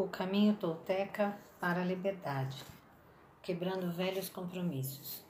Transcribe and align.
O 0.00 0.08
caminho 0.08 0.56
tolteca 0.56 1.38
para 1.60 1.82
a 1.82 1.84
liberdade, 1.84 2.64
quebrando 3.42 3.92
velhos 3.92 4.30
compromissos. 4.30 5.22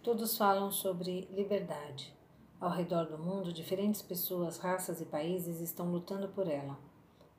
Todos 0.00 0.38
falam 0.38 0.70
sobre 0.70 1.22
liberdade. 1.32 2.14
Ao 2.60 2.70
redor 2.70 3.06
do 3.06 3.18
mundo, 3.18 3.52
diferentes 3.52 4.00
pessoas, 4.00 4.58
raças 4.58 5.00
e 5.00 5.04
países 5.04 5.60
estão 5.60 5.90
lutando 5.90 6.28
por 6.28 6.46
ela. 6.46 6.78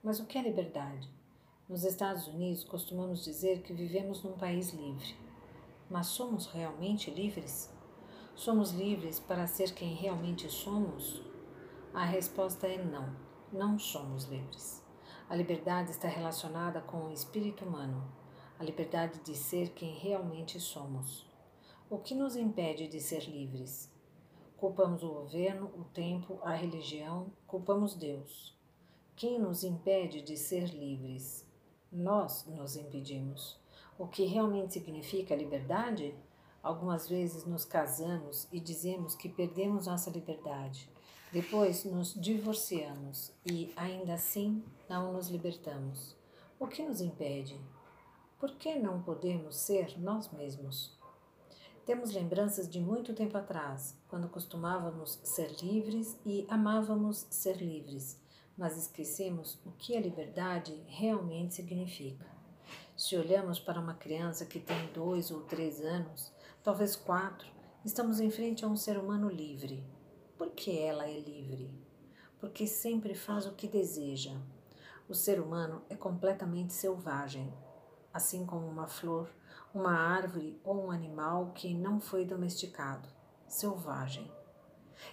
Mas 0.03 0.19
o 0.19 0.25
que 0.25 0.37
é 0.37 0.41
liberdade? 0.41 1.09
Nos 1.69 1.85
Estados 1.85 2.27
Unidos, 2.27 2.65
costumamos 2.65 3.23
dizer 3.23 3.61
que 3.61 3.71
vivemos 3.71 4.21
num 4.21 4.33
país 4.33 4.73
livre. 4.73 5.15
Mas 5.89 6.07
somos 6.07 6.47
realmente 6.47 7.09
livres? 7.09 7.73
Somos 8.35 8.71
livres 8.71 9.21
para 9.21 9.47
ser 9.47 9.73
quem 9.73 9.93
realmente 9.93 10.49
somos? 10.49 11.23
A 11.93 12.03
resposta 12.03 12.67
é 12.67 12.83
não, 12.83 13.15
não 13.53 13.79
somos 13.79 14.25
livres. 14.25 14.80
A 15.31 15.35
liberdade 15.37 15.91
está 15.91 16.09
relacionada 16.09 16.81
com 16.81 17.05
o 17.05 17.09
espírito 17.13 17.63
humano, 17.63 18.03
a 18.59 18.65
liberdade 18.65 19.17
de 19.21 19.33
ser 19.33 19.69
quem 19.69 19.93
realmente 19.93 20.59
somos. 20.59 21.25
O 21.89 21.99
que 21.99 22.13
nos 22.13 22.35
impede 22.35 22.89
de 22.89 22.99
ser 22.99 23.23
livres? 23.29 23.89
Culpamos 24.57 25.03
o 25.03 25.07
governo, 25.07 25.71
o 25.77 25.85
tempo, 25.85 26.37
a 26.43 26.53
religião, 26.53 27.31
culpamos 27.47 27.95
Deus. 27.95 28.53
Quem 29.15 29.39
nos 29.39 29.63
impede 29.63 30.21
de 30.21 30.35
ser 30.35 30.65
livres? 30.65 31.49
Nós 31.89 32.45
nos 32.45 32.75
impedimos. 32.75 33.57
O 33.97 34.07
que 34.07 34.25
realmente 34.25 34.73
significa 34.73 35.33
liberdade? 35.33 36.13
Algumas 36.61 37.07
vezes 37.07 37.45
nos 37.45 37.63
casamos 37.63 38.49
e 38.51 38.59
dizemos 38.59 39.15
que 39.15 39.29
perdemos 39.29 39.87
nossa 39.87 40.09
liberdade. 40.09 40.90
Depois 41.31 41.85
nos 41.85 42.13
divorciamos 42.13 43.31
e, 43.45 43.71
ainda 43.77 44.15
assim, 44.15 44.61
não 44.89 45.13
nos 45.13 45.29
libertamos. 45.29 46.13
O 46.59 46.67
que 46.67 46.83
nos 46.83 46.99
impede? 46.99 47.57
Por 48.37 48.51
que 48.55 48.75
não 48.75 49.01
podemos 49.01 49.55
ser 49.55 49.97
nós 49.97 50.29
mesmos? 50.33 50.99
Temos 51.85 52.11
lembranças 52.11 52.69
de 52.69 52.81
muito 52.81 53.13
tempo 53.13 53.37
atrás, 53.37 53.97
quando 54.09 54.27
costumávamos 54.27 55.21
ser 55.23 55.55
livres 55.63 56.19
e 56.25 56.45
amávamos 56.49 57.25
ser 57.29 57.55
livres, 57.61 58.19
mas 58.57 58.75
esquecemos 58.75 59.57
o 59.65 59.71
que 59.71 59.95
a 59.95 60.01
liberdade 60.01 60.83
realmente 60.85 61.53
significa. 61.53 62.25
Se 62.97 63.15
olhamos 63.15 63.57
para 63.57 63.79
uma 63.79 63.93
criança 63.93 64.45
que 64.45 64.59
tem 64.59 64.91
dois 64.93 65.31
ou 65.31 65.43
três 65.43 65.79
anos, 65.79 66.29
talvez 66.61 66.97
quatro, 66.97 67.47
estamos 67.85 68.19
em 68.19 68.29
frente 68.29 68.65
a 68.65 68.67
um 68.67 68.75
ser 68.75 68.97
humano 68.97 69.29
livre, 69.29 69.81
por 70.41 70.49
que 70.49 70.75
ela 70.79 71.07
é 71.07 71.19
livre? 71.19 71.69
Porque 72.39 72.65
sempre 72.65 73.13
faz 73.13 73.45
o 73.45 73.51
que 73.51 73.67
deseja. 73.67 74.35
O 75.07 75.13
ser 75.13 75.39
humano 75.39 75.83
é 75.87 75.95
completamente 75.95 76.73
selvagem, 76.73 77.53
assim 78.11 78.43
como 78.43 78.65
uma 78.65 78.87
flor, 78.87 79.29
uma 79.71 79.93
árvore 79.93 80.59
ou 80.63 80.87
um 80.87 80.89
animal 80.89 81.51
que 81.53 81.75
não 81.75 82.01
foi 82.01 82.25
domesticado, 82.25 83.07
selvagem. 83.47 84.31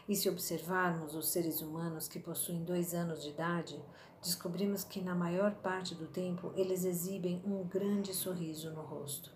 E 0.09 0.17
se 0.17 0.31
observarmos 0.31 1.15
os 1.15 1.29
seres 1.29 1.61
humanos 1.61 2.09
que 2.09 2.19
possuem 2.19 2.65
dois 2.65 2.95
anos 2.95 3.23
de 3.23 3.29
idade, 3.29 3.79
descobrimos 4.23 4.83
que 4.83 5.03
na 5.03 5.15
maior 5.15 5.57
parte 5.57 5.95
do 5.95 6.07
tempo 6.07 6.55
eles 6.57 6.87
exibem 6.87 7.43
um 7.45 7.65
grande 7.65 8.15
sorriso 8.15 8.71
no 8.71 8.81
rosto. 8.81 9.31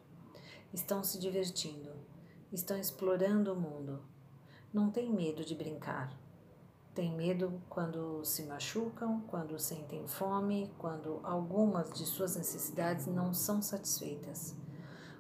Estão 0.72 1.04
se 1.04 1.18
divertindo, 1.18 1.90
estão 2.50 2.78
explorando 2.78 3.52
o 3.52 3.60
mundo, 3.60 4.10
não 4.73 4.91
tem 4.91 5.12
medo 5.12 5.45
de 5.45 5.55
brincar. 5.55 6.11
Tem 6.95 7.15
medo 7.15 7.61
quando 7.69 8.25
se 8.25 8.45
machucam, 8.45 9.20
quando 9.28 9.59
sentem 9.59 10.06
fome, 10.06 10.70
quando 10.78 11.20
algumas 11.23 11.92
de 11.92 12.05
suas 12.06 12.37
necessidades 12.37 13.06
não 13.06 13.34
são 13.34 13.61
satisfeitas. 13.61 14.55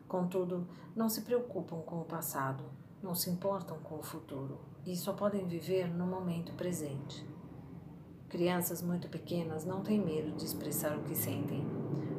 Contudo, 0.08 0.66
não 0.96 1.08
se 1.08 1.22
preocupam 1.22 1.80
com 1.80 2.00
o 2.00 2.04
passado, 2.04 2.64
não 3.02 3.14
se 3.14 3.30
importam 3.30 3.78
com 3.78 3.96
o 3.96 4.02
futuro 4.02 4.58
e 4.86 4.96
só 4.96 5.12
podem 5.12 5.46
viver 5.46 5.86
no 5.88 6.06
momento 6.06 6.52
presente. 6.54 7.26
Crianças 8.28 8.80
muito 8.80 9.08
pequenas 9.08 9.64
não 9.66 9.82
têm 9.82 10.00
medo 10.00 10.34
de 10.34 10.44
expressar 10.44 10.96
o 10.96 11.02
que 11.02 11.14
sentem. 11.14 11.66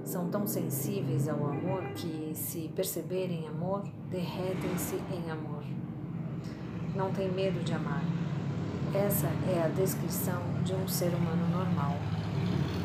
São 0.04 0.30
tão 0.30 0.46
sensíveis 0.46 1.28
ao 1.28 1.44
amor 1.46 1.94
que, 1.94 2.36
se 2.36 2.70
perceberem 2.76 3.48
amor, 3.48 3.82
derretem-se 4.10 4.96
em 5.12 5.32
amor 5.32 5.73
não 6.96 7.12
tem 7.12 7.32
medo 7.32 7.64
de 7.64 7.74
amar. 7.74 8.04
Essa 8.94 9.28
é 9.50 9.64
a 9.64 9.68
descrição 9.68 10.42
de 10.64 10.74
um 10.74 10.88
ser 10.88 11.14
humano 11.14 11.48
normal. 11.50 11.98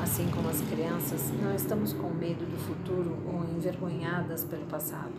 Assim 0.03 0.31
como 0.31 0.49
as 0.49 0.61
crianças, 0.63 1.31
não 1.33 1.55
estamos 1.55 1.93
com 1.93 2.09
medo 2.09 2.47
do 2.47 2.57
futuro 2.57 3.19
ou 3.27 3.45
envergonhadas 3.45 4.45
pelo 4.45 4.65
passado. 4.67 5.13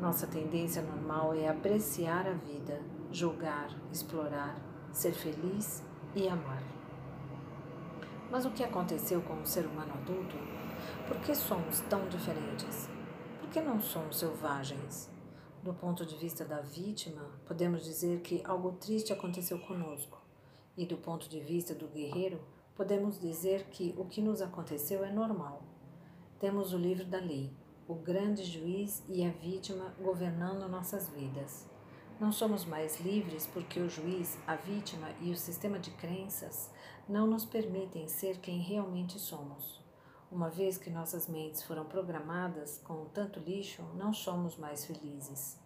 Nossa 0.00 0.26
tendência 0.26 0.82
normal 0.82 1.34
é 1.34 1.48
apreciar 1.48 2.26
a 2.26 2.32
vida, 2.32 2.80
julgar, 3.12 3.68
explorar, 3.92 4.56
ser 4.92 5.12
feliz 5.12 5.82
e 6.14 6.28
amar. 6.28 6.62
Mas 8.30 8.46
o 8.46 8.50
que 8.50 8.64
aconteceu 8.64 9.20
com 9.20 9.40
o 9.40 9.46
ser 9.46 9.66
humano 9.66 9.92
adulto? 9.94 10.36
Por 11.06 11.18
que 11.18 11.34
somos 11.34 11.80
tão 11.90 12.08
diferentes? 12.08 12.88
Por 13.40 13.50
que 13.50 13.60
não 13.60 13.80
somos 13.80 14.18
selvagens? 14.18 15.15
Do 15.66 15.74
ponto 15.74 16.06
de 16.06 16.14
vista 16.14 16.44
da 16.44 16.60
vítima, 16.60 17.28
podemos 17.44 17.84
dizer 17.84 18.20
que 18.20 18.40
algo 18.44 18.70
triste 18.74 19.12
aconteceu 19.12 19.58
conosco. 19.58 20.22
E 20.76 20.86
do 20.86 20.96
ponto 20.96 21.28
de 21.28 21.40
vista 21.40 21.74
do 21.74 21.88
guerreiro, 21.88 22.40
podemos 22.76 23.18
dizer 23.18 23.64
que 23.64 23.92
o 23.98 24.04
que 24.04 24.22
nos 24.22 24.40
aconteceu 24.40 25.04
é 25.04 25.10
normal. 25.10 25.64
Temos 26.38 26.72
o 26.72 26.78
livro 26.78 27.04
da 27.04 27.18
lei, 27.18 27.52
o 27.88 27.96
grande 27.96 28.44
juiz 28.44 29.02
e 29.08 29.24
a 29.24 29.30
vítima 29.30 29.92
governando 30.00 30.70
nossas 30.70 31.08
vidas. 31.08 31.68
Não 32.20 32.30
somos 32.30 32.64
mais 32.64 33.00
livres 33.00 33.48
porque 33.48 33.80
o 33.80 33.90
juiz, 33.90 34.38
a 34.46 34.54
vítima 34.54 35.10
e 35.20 35.32
o 35.32 35.36
sistema 35.36 35.80
de 35.80 35.90
crenças 35.90 36.70
não 37.08 37.26
nos 37.26 37.44
permitem 37.44 38.06
ser 38.06 38.38
quem 38.38 38.60
realmente 38.60 39.18
somos. 39.18 39.84
Uma 40.36 40.50
vez 40.50 40.76
que 40.76 40.90
nossas 40.90 41.26
mentes 41.26 41.62
foram 41.62 41.86
programadas 41.86 42.78
com 42.84 43.06
tanto 43.06 43.40
lixo, 43.40 43.82
não 43.94 44.12
somos 44.12 44.54
mais 44.58 44.84
felizes. 44.84 45.58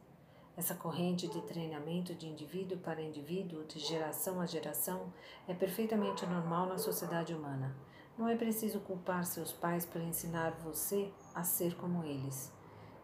Essa 0.57 0.77
corrente 0.77 1.27
de 1.27 1.43
treinamento 1.43 2.15
de 2.15 2.29
indivíduo 2.29 2.79
para 2.79 3.03
indivíduo, 3.03 3.65
de 3.65 3.81
geração 3.81 4.41
a 4.41 4.47
geração, 4.47 5.13
é 5.49 5.55
perfeitamente 5.55 6.25
normal 6.25 6.67
na 6.67 6.79
sociedade 6.79 7.35
humana. 7.35 7.77
Não 8.17 8.29
é 8.29 8.37
preciso 8.37 8.79
culpar 8.79 9.25
seus 9.25 9.51
pais 9.51 9.85
por 9.85 10.01
ensinar 10.01 10.53
você 10.63 11.11
a 11.35 11.43
ser 11.43 11.75
como 11.75 12.05
eles. 12.05 12.53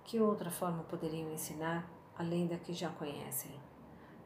Que 0.05 0.21
outra 0.21 0.53
forma 0.53 0.85
poderiam 0.85 1.33
ensinar 1.33 1.91
além 2.17 2.47
da 2.47 2.57
que 2.59 2.73
já 2.73 2.91
conhecem? 2.91 3.51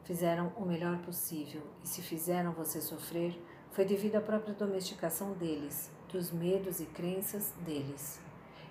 Fizeram 0.03 0.53
o 0.55 0.63
melhor 0.63 0.99
possível 0.99 1.63
e, 1.83 1.87
se 1.87 2.03
fizeram 2.03 2.51
você 2.51 2.79
sofrer, 2.79 3.35
foi 3.71 3.83
devido 3.83 4.17
à 4.17 4.21
própria 4.21 4.53
domesticação 4.53 5.33
deles, 5.33 5.89
dos 6.11 6.31
medos 6.31 6.79
e 6.79 6.85
crenças 6.85 7.53
deles. 7.65 8.19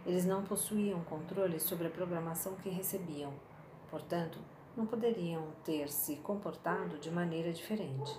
Eles 0.05 0.25
não 0.25 0.45
possuíam 0.45 1.03
controle 1.05 1.59
sobre 1.59 1.87
a 1.87 1.91
programação 1.91 2.55
que 2.57 2.69
recebiam, 2.69 3.33
portanto, 3.91 4.39
não 4.77 4.87
poderiam 4.87 5.53
ter 5.65 5.89
se 5.89 6.17
comportado 6.17 6.99
de 6.99 7.11
maneira 7.11 7.53
diferente. 7.53 8.19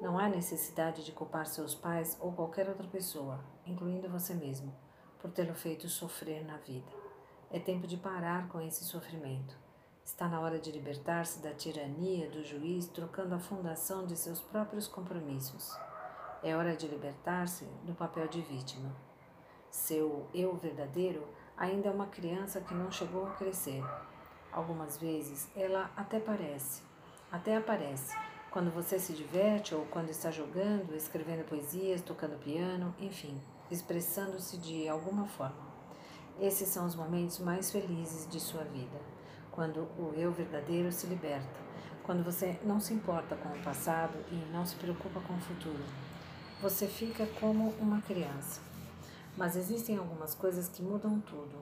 Não 0.00 0.18
há 0.18 0.28
necessidade 0.28 1.04
de 1.04 1.12
culpar 1.12 1.46
seus 1.46 1.74
pais 1.74 2.16
ou 2.20 2.32
qualquer 2.32 2.68
outra 2.68 2.86
pessoa, 2.86 3.40
incluindo 3.66 4.08
você 4.08 4.34
mesmo, 4.34 4.74
por 5.18 5.30
tê-lo 5.30 5.54
feito 5.54 5.88
sofrer 5.88 6.44
na 6.44 6.56
vida. 6.58 6.90
É 7.50 7.58
tempo 7.58 7.86
de 7.86 7.96
parar 7.96 8.48
com 8.48 8.60
esse 8.60 8.84
sofrimento. 8.84 9.56
Está 10.04 10.28
na 10.28 10.40
hora 10.40 10.58
de 10.58 10.70
libertar-se 10.70 11.42
da 11.42 11.52
tirania 11.52 12.30
do 12.30 12.44
juiz, 12.44 12.86
trocando 12.86 13.34
a 13.34 13.38
fundação 13.38 14.06
de 14.06 14.16
seus 14.16 14.40
próprios 14.40 14.86
compromissos. 14.86 15.76
É 16.40 16.54
hora 16.54 16.76
de 16.76 16.86
libertar-se 16.86 17.64
do 17.82 17.92
papel 17.94 18.28
de 18.28 18.40
vítima. 18.40 18.94
Seu 19.68 20.28
eu 20.32 20.54
verdadeiro 20.54 21.26
ainda 21.56 21.88
é 21.88 21.90
uma 21.90 22.06
criança 22.06 22.60
que 22.60 22.72
não 22.72 22.92
chegou 22.92 23.26
a 23.26 23.30
crescer. 23.32 23.82
Algumas 24.52 24.96
vezes 24.98 25.50
ela 25.56 25.90
até 25.96 26.20
parece, 26.20 26.82
até 27.32 27.56
aparece, 27.56 28.16
quando 28.52 28.70
você 28.70 29.00
se 29.00 29.14
diverte 29.14 29.74
ou 29.74 29.84
quando 29.86 30.10
está 30.10 30.30
jogando, 30.30 30.94
escrevendo 30.94 31.44
poesias, 31.44 32.02
tocando 32.02 32.38
piano, 32.38 32.94
enfim, 33.00 33.42
expressando-se 33.68 34.58
de 34.58 34.88
alguma 34.88 35.26
forma. 35.26 35.66
Esses 36.38 36.68
são 36.68 36.86
os 36.86 36.94
momentos 36.94 37.40
mais 37.40 37.72
felizes 37.72 38.30
de 38.30 38.38
sua 38.38 38.62
vida, 38.62 39.00
quando 39.50 39.80
o 39.98 40.14
eu 40.16 40.30
verdadeiro 40.30 40.92
se 40.92 41.08
liberta, 41.08 41.60
quando 42.04 42.22
você 42.22 42.60
não 42.62 42.78
se 42.78 42.94
importa 42.94 43.34
com 43.34 43.48
o 43.48 43.62
passado 43.64 44.16
e 44.30 44.36
não 44.52 44.64
se 44.64 44.76
preocupa 44.76 45.20
com 45.20 45.34
o 45.34 45.40
futuro 45.40 46.07
você 46.60 46.86
fica 46.86 47.26
como 47.40 47.70
uma 47.78 48.02
criança. 48.02 48.60
Mas 49.36 49.56
existem 49.56 49.96
algumas 49.96 50.34
coisas 50.34 50.68
que 50.68 50.82
mudam 50.82 51.20
tudo. 51.20 51.56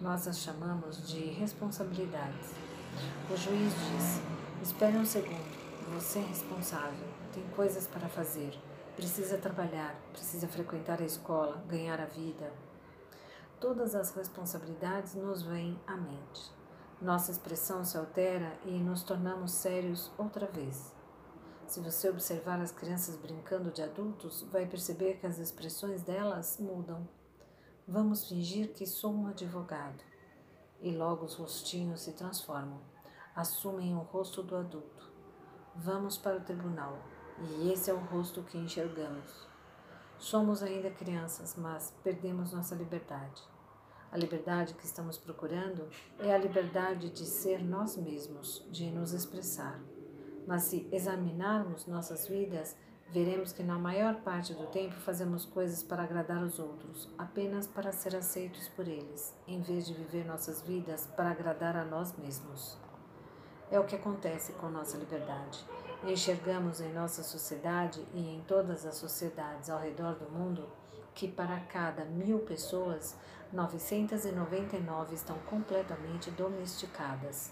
Nós 0.00 0.28
as 0.28 0.40
chamamos 0.40 1.08
de 1.08 1.20
responsabilidades. 1.30 2.50
O 3.30 3.36
juiz 3.36 3.72
diz: 3.72 4.20
espere 4.62 4.96
um 4.98 5.06
segundo, 5.06 5.94
você 5.94 6.18
é 6.18 6.22
responsável, 6.22 7.06
tem 7.32 7.42
coisas 7.54 7.86
para 7.86 8.08
fazer, 8.08 8.58
precisa 8.94 9.38
trabalhar, 9.38 9.94
precisa 10.12 10.46
frequentar 10.48 11.00
a 11.00 11.04
escola, 11.06 11.64
ganhar 11.68 12.00
a 12.00 12.06
vida. 12.06 12.52
todas 13.60 13.94
as 13.94 14.14
responsabilidades 14.14 15.14
nos 15.14 15.42
vêm 15.42 15.78
à 15.86 15.96
mente. 15.96 16.52
Nossa 17.00 17.30
expressão 17.30 17.84
se 17.84 17.96
altera 17.96 18.52
e 18.64 18.70
nos 18.70 19.02
tornamos 19.02 19.52
sérios 19.52 20.10
outra 20.18 20.46
vez. 20.46 20.95
Se 21.66 21.80
você 21.80 22.08
observar 22.08 22.60
as 22.60 22.70
crianças 22.70 23.16
brincando 23.16 23.72
de 23.72 23.82
adultos, 23.82 24.42
vai 24.52 24.66
perceber 24.66 25.18
que 25.18 25.26
as 25.26 25.38
expressões 25.38 26.00
delas 26.02 26.58
mudam. 26.60 27.08
Vamos 27.86 28.28
fingir 28.28 28.72
que 28.72 28.86
sou 28.86 29.12
um 29.12 29.26
advogado. 29.26 30.02
E 30.80 30.92
logo 30.92 31.24
os 31.24 31.34
rostinhos 31.34 32.02
se 32.02 32.12
transformam, 32.12 32.80
assumem 33.34 33.94
o 33.94 33.98
rosto 33.98 34.42
do 34.42 34.56
adulto. 34.56 35.10
Vamos 35.74 36.16
para 36.16 36.36
o 36.36 36.44
tribunal, 36.44 36.98
e 37.40 37.72
esse 37.72 37.90
é 37.90 37.94
o 37.94 37.98
rosto 37.98 38.42
que 38.44 38.56
enxergamos. 38.56 39.48
Somos 40.18 40.62
ainda 40.62 40.90
crianças, 40.90 41.56
mas 41.56 41.92
perdemos 42.04 42.52
nossa 42.52 42.74
liberdade. 42.74 43.42
A 44.12 44.16
liberdade 44.16 44.74
que 44.74 44.84
estamos 44.84 45.18
procurando 45.18 45.88
é 46.20 46.32
a 46.32 46.38
liberdade 46.38 47.10
de 47.10 47.26
ser 47.26 47.62
nós 47.62 47.96
mesmos, 47.96 48.64
de 48.70 48.90
nos 48.90 49.12
expressar. 49.12 49.80
Mas 50.46 50.62
se 50.64 50.88
examinarmos 50.92 51.86
nossas 51.86 52.28
vidas, 52.28 52.76
veremos 53.10 53.52
que 53.52 53.62
na 53.62 53.78
maior 53.78 54.16
parte 54.16 54.54
do 54.54 54.66
tempo 54.66 54.94
fazemos 54.94 55.44
coisas 55.44 55.82
para 55.82 56.02
agradar 56.02 56.42
os 56.42 56.58
outros, 56.58 57.08
apenas 57.18 57.66
para 57.66 57.92
ser 57.92 58.14
aceitos 58.14 58.68
por 58.68 58.86
eles, 58.86 59.34
em 59.46 59.60
vez 59.60 59.86
de 59.86 59.94
viver 59.94 60.24
nossas 60.24 60.62
vidas 60.62 61.06
para 61.16 61.30
agradar 61.30 61.76
a 61.76 61.84
nós 61.84 62.16
mesmos. 62.16 62.78
É 63.70 63.80
o 63.80 63.84
que 63.84 63.96
acontece 63.96 64.52
com 64.52 64.68
nossa 64.68 64.96
liberdade. 64.96 65.64
Enxergamos 66.04 66.80
em 66.80 66.92
nossa 66.92 67.22
sociedade 67.24 68.06
e 68.14 68.20
em 68.20 68.40
todas 68.42 68.86
as 68.86 68.94
sociedades 68.94 69.68
ao 69.68 69.80
redor 69.80 70.14
do 70.14 70.30
mundo 70.30 70.68
que 71.16 71.26
para 71.26 71.58
cada 71.60 72.04
mil 72.04 72.40
pessoas, 72.40 73.16
999 73.50 75.14
estão 75.14 75.38
completamente 75.46 76.30
domesticadas. 76.30 77.50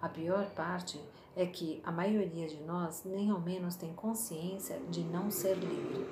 A 0.00 0.08
pior 0.08 0.46
parte 0.50 1.00
é 1.36 1.46
que 1.46 1.80
a 1.84 1.90
maioria 1.90 2.46
de 2.46 2.62
nós 2.62 3.02
nem 3.04 3.30
ao 3.30 3.40
menos 3.40 3.76
tem 3.76 3.92
consciência 3.92 4.78
de 4.90 5.02
não 5.02 5.30
ser 5.30 5.56
livre. 5.56 6.06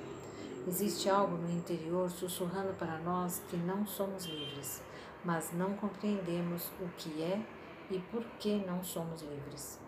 Existe 0.67 1.09
algo 1.09 1.35
no 1.37 1.51
interior 1.51 2.09
sussurrando 2.09 2.73
para 2.73 2.99
nós 2.99 3.41
que 3.49 3.57
não 3.57 3.85
somos 3.85 4.25
livres, 4.25 4.81
mas 5.23 5.51
não 5.53 5.75
compreendemos 5.75 6.69
o 6.79 6.87
que 6.97 7.21
é 7.21 7.41
e 7.89 7.99
por 7.99 8.23
que 8.39 8.55
não 8.65 8.83
somos 8.83 9.21
livres. 9.21 9.79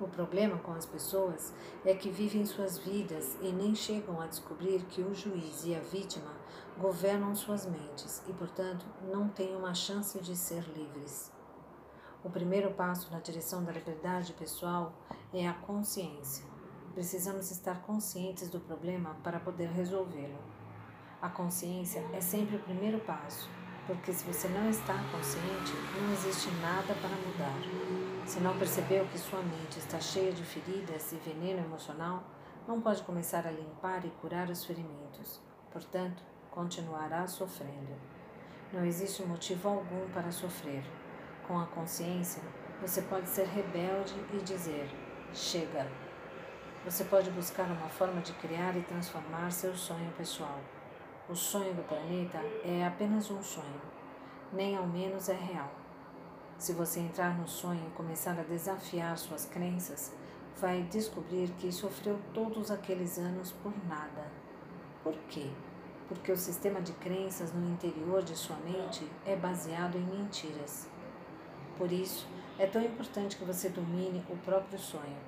O 0.00 0.08
problema 0.08 0.58
com 0.58 0.72
as 0.72 0.84
pessoas 0.84 1.54
é 1.84 1.94
que 1.94 2.10
vivem 2.10 2.44
suas 2.44 2.78
vidas 2.78 3.38
e 3.40 3.52
nem 3.52 3.74
chegam 3.74 4.20
a 4.20 4.26
descobrir 4.26 4.82
que 4.86 5.00
o 5.00 5.14
juiz 5.14 5.64
e 5.64 5.74
a 5.74 5.80
vítima 5.80 6.32
governam 6.76 7.34
suas 7.34 7.64
mentes 7.64 8.22
e, 8.28 8.32
portanto, 8.32 8.84
não 9.10 9.28
têm 9.28 9.54
uma 9.54 9.72
chance 9.72 10.18
de 10.20 10.34
ser 10.34 10.64
livres. 10.76 11.33
O 12.24 12.30
primeiro 12.30 12.70
passo 12.70 13.12
na 13.12 13.20
direção 13.20 13.62
da 13.62 13.70
liberdade 13.70 14.32
pessoal 14.32 14.94
é 15.30 15.46
a 15.46 15.52
consciência. 15.52 16.42
Precisamos 16.94 17.50
estar 17.50 17.82
conscientes 17.82 18.48
do 18.48 18.58
problema 18.58 19.14
para 19.22 19.38
poder 19.38 19.68
resolvê-lo. 19.68 20.38
A 21.20 21.28
consciência 21.28 22.02
é 22.14 22.22
sempre 22.22 22.56
o 22.56 22.60
primeiro 22.60 22.98
passo, 23.00 23.46
porque 23.86 24.10
se 24.10 24.24
você 24.24 24.48
não 24.48 24.70
está 24.70 24.94
consciente, 25.12 25.72
não 26.00 26.14
existe 26.14 26.50
nada 26.62 26.94
para 26.94 27.10
mudar. 27.10 28.26
Se 28.26 28.40
não 28.40 28.56
percebeu 28.56 29.04
que 29.08 29.18
sua 29.18 29.42
mente 29.42 29.78
está 29.78 30.00
cheia 30.00 30.32
de 30.32 30.42
feridas 30.42 31.12
e 31.12 31.16
veneno 31.16 31.62
emocional, 31.62 32.24
não 32.66 32.80
pode 32.80 33.02
começar 33.02 33.46
a 33.46 33.50
limpar 33.50 34.02
e 34.06 34.10
curar 34.22 34.48
os 34.48 34.64
ferimentos. 34.64 35.42
Portanto, 35.70 36.22
continuará 36.50 37.26
sofrendo. 37.26 37.94
Não 38.72 38.82
existe 38.82 39.22
motivo 39.24 39.68
algum 39.68 40.08
para 40.14 40.32
sofrer. 40.32 40.82
Com 41.46 41.58
a 41.58 41.66
consciência, 41.66 42.42
você 42.80 43.02
pode 43.02 43.28
ser 43.28 43.46
rebelde 43.46 44.14
e 44.32 44.38
dizer: 44.38 44.88
chega. 45.32 45.86
Você 46.86 47.04
pode 47.04 47.30
buscar 47.30 47.64
uma 47.64 47.88
forma 47.88 48.22
de 48.22 48.32
criar 48.34 48.74
e 48.76 48.82
transformar 48.82 49.50
seu 49.50 49.74
sonho 49.74 50.10
pessoal. 50.16 50.58
O 51.28 51.34
sonho 51.34 51.74
do 51.74 51.82
planeta 51.82 52.38
é 52.64 52.86
apenas 52.86 53.30
um 53.30 53.42
sonho, 53.42 53.80
nem 54.52 54.76
ao 54.76 54.86
menos 54.86 55.28
é 55.28 55.34
real. 55.34 55.70
Se 56.58 56.72
você 56.72 57.00
entrar 57.00 57.36
no 57.38 57.46
sonho 57.46 57.86
e 57.88 57.96
começar 57.96 58.38
a 58.38 58.42
desafiar 58.42 59.16
suas 59.18 59.44
crenças, 59.44 60.12
vai 60.58 60.82
descobrir 60.82 61.50
que 61.58 61.70
sofreu 61.72 62.18
todos 62.32 62.70
aqueles 62.70 63.18
anos 63.18 63.52
por 63.52 63.72
nada. 63.86 64.30
Por 65.02 65.14
quê? 65.28 65.50
Porque 66.08 66.32
o 66.32 66.36
sistema 66.36 66.80
de 66.80 66.92
crenças 66.94 67.52
no 67.52 67.70
interior 67.70 68.22
de 68.22 68.34
sua 68.34 68.56
mente 68.56 69.06
é 69.26 69.36
baseado 69.36 69.96
em 69.96 70.04
mentiras. 70.04 70.93
Por 71.76 71.90
isso, 71.90 72.26
é 72.58 72.66
tão 72.66 72.82
importante 72.82 73.36
que 73.36 73.44
você 73.44 73.68
domine 73.68 74.24
o 74.30 74.36
próprio 74.36 74.78
sonho. 74.78 75.18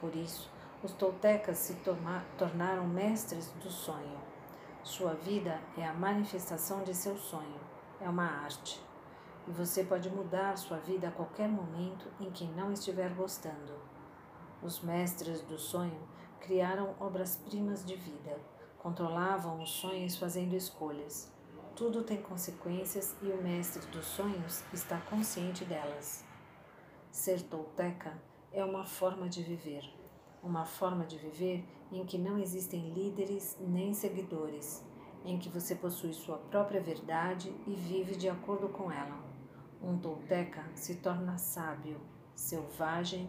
Por 0.00 0.14
isso, 0.14 0.48
os 0.82 0.92
toltecas 0.92 1.58
se 1.58 1.74
tornaram 2.38 2.86
mestres 2.86 3.50
do 3.62 3.70
sonho. 3.70 4.18
Sua 4.84 5.14
vida 5.14 5.60
é 5.76 5.84
a 5.84 5.94
manifestação 5.94 6.82
de 6.84 6.94
seu 6.94 7.16
sonho, 7.16 7.58
é 8.00 8.08
uma 8.08 8.26
arte. 8.26 8.80
E 9.48 9.50
você 9.50 9.82
pode 9.82 10.08
mudar 10.10 10.56
sua 10.56 10.78
vida 10.78 11.08
a 11.08 11.12
qualquer 11.12 11.48
momento 11.48 12.06
em 12.20 12.30
que 12.30 12.44
não 12.44 12.72
estiver 12.72 13.10
gostando. 13.14 13.74
Os 14.62 14.80
mestres 14.80 15.40
do 15.40 15.58
sonho 15.58 16.00
criaram 16.40 16.94
obras-primas 17.00 17.84
de 17.84 17.96
vida, 17.96 18.38
controlavam 18.78 19.60
os 19.62 19.70
sonhos 19.70 20.16
fazendo 20.16 20.54
escolhas. 20.54 21.33
Tudo 21.76 22.04
tem 22.04 22.22
consequências 22.22 23.16
e 23.20 23.26
o 23.26 23.42
mestre 23.42 23.84
dos 23.88 24.04
sonhos 24.04 24.62
está 24.72 25.00
consciente 25.10 25.64
delas. 25.64 26.24
Ser 27.10 27.42
tolteca 27.42 28.16
é 28.52 28.64
uma 28.64 28.84
forma 28.84 29.28
de 29.28 29.42
viver, 29.42 29.82
uma 30.40 30.64
forma 30.64 31.04
de 31.04 31.18
viver 31.18 31.64
em 31.90 32.04
que 32.06 32.16
não 32.16 32.38
existem 32.38 32.92
líderes 32.92 33.56
nem 33.58 33.92
seguidores, 33.92 34.84
em 35.24 35.36
que 35.36 35.48
você 35.48 35.74
possui 35.74 36.12
sua 36.12 36.38
própria 36.38 36.80
verdade 36.80 37.52
e 37.66 37.74
vive 37.74 38.14
de 38.14 38.28
acordo 38.28 38.68
com 38.68 38.92
ela. 38.92 39.18
Um 39.82 39.98
tolteca 39.98 40.64
se 40.76 40.94
torna 40.96 41.36
sábio, 41.38 42.00
selvagem 42.36 43.28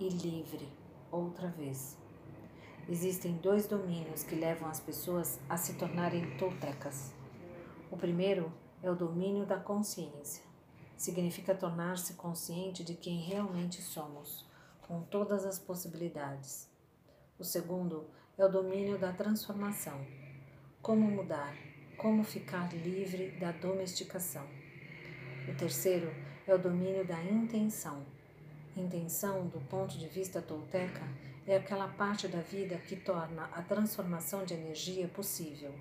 e 0.00 0.08
livre 0.08 0.66
outra 1.10 1.48
vez. 1.48 1.98
Existem 2.88 3.36
dois 3.36 3.66
domínios 3.66 4.22
que 4.22 4.34
levam 4.34 4.70
as 4.70 4.80
pessoas 4.80 5.38
a 5.46 5.58
se 5.58 5.74
tornarem 5.74 6.38
toltecas 6.38 7.12
o 7.92 7.96
primeiro 7.98 8.50
é 8.82 8.90
o 8.90 8.94
domínio 8.94 9.44
da 9.44 9.58
consciência. 9.58 10.42
Significa 10.96 11.54
tornar-se 11.54 12.14
consciente 12.14 12.82
de 12.82 12.94
quem 12.94 13.20
realmente 13.20 13.82
somos, 13.82 14.46
com 14.80 15.02
todas 15.02 15.44
as 15.44 15.58
possibilidades. 15.58 16.70
O 17.38 17.44
segundo 17.44 18.06
é 18.38 18.46
o 18.46 18.50
domínio 18.50 18.98
da 18.98 19.12
transformação. 19.12 20.00
Como 20.80 21.02
mudar? 21.02 21.54
Como 21.98 22.24
ficar 22.24 22.74
livre 22.74 23.32
da 23.32 23.52
domesticação? 23.52 24.46
O 25.46 25.54
terceiro 25.54 26.10
é 26.46 26.54
o 26.54 26.58
domínio 26.58 27.06
da 27.06 27.22
intenção. 27.22 28.06
Intenção, 28.74 29.48
do 29.48 29.60
ponto 29.68 29.98
de 29.98 30.08
vista 30.08 30.40
tolteca, 30.40 31.06
é 31.46 31.58
aquela 31.58 31.88
parte 31.88 32.26
da 32.26 32.40
vida 32.40 32.78
que 32.78 32.96
torna 32.96 33.44
a 33.52 33.60
transformação 33.60 34.46
de 34.46 34.54
energia 34.54 35.06
possível 35.08 35.74